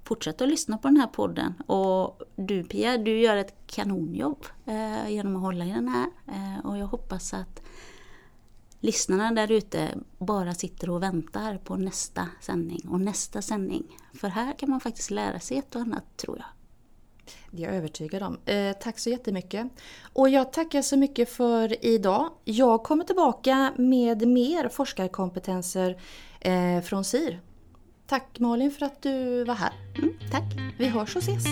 Fortsätt 0.10 0.42
att 0.42 0.50
lyssna 0.50 0.78
på 0.78 0.88
den 0.88 0.98
här 0.98 1.08
podden. 1.08 1.54
Och 1.68 2.22
du 2.36 2.64
Pia, 2.64 2.98
du 2.98 3.20
gör 3.20 3.36
ett 3.38 3.54
kanonjobb 3.68 4.46
eh, 4.66 5.10
genom 5.10 5.36
att 5.36 5.42
hålla 5.42 5.66
i 5.66 5.72
den 5.72 5.88
här. 5.88 6.08
Eh, 6.28 6.66
och 6.66 6.78
jag 6.78 6.88
hoppas 6.88 7.34
att 7.34 7.62
lyssnarna 8.80 9.32
där 9.32 9.52
ute 9.52 9.90
bara 10.18 10.54
sitter 10.54 10.90
och 10.90 11.04
väntar 11.04 11.58
på 11.58 11.76
nästa 11.76 12.28
sändning 12.42 12.88
och 12.90 13.02
nästa 13.02 13.42
sändning. 13.42 13.98
För 14.14 14.28
här 14.28 14.54
kan 14.54 14.70
man 14.70 14.80
faktiskt 14.80 15.12
lära 15.12 15.40
sig 15.40 15.58
ett 15.58 15.76
och 15.76 15.82
annat 15.82 16.18
tror 16.18 16.38
jag. 16.38 16.48
Det 17.52 17.64
är 17.64 17.68
jag 17.68 17.76
övertygad 17.76 18.24
om. 18.24 18.40
Eh, 18.46 18.74
tack 18.74 19.00
så 19.00 19.10
jättemycket. 19.10 19.68
Och 20.14 20.30
jag 20.30 20.54
tackar 20.54 20.82
så 20.82 20.98
mycket 20.98 21.30
för 21.30 21.86
idag. 21.86 22.30
Jag 22.44 22.84
kommer 22.84 23.04
tillbaka 23.04 23.74
med 23.78 24.28
mer 24.28 24.70
forskarkompetenser 24.70 26.02
eh, 26.40 26.82
från 26.82 27.04
SIR. 27.04 27.42
Tack 28.10 28.40
Malin 28.40 28.72
för 28.72 28.86
att 28.86 29.02
du 29.02 29.44
var 29.44 29.56
här. 29.56 29.74
Mm, 29.98 30.14
tack! 30.32 30.44
Vi 30.78 30.88
hörs 30.88 31.16
och 31.16 31.22
ses. 31.22 31.46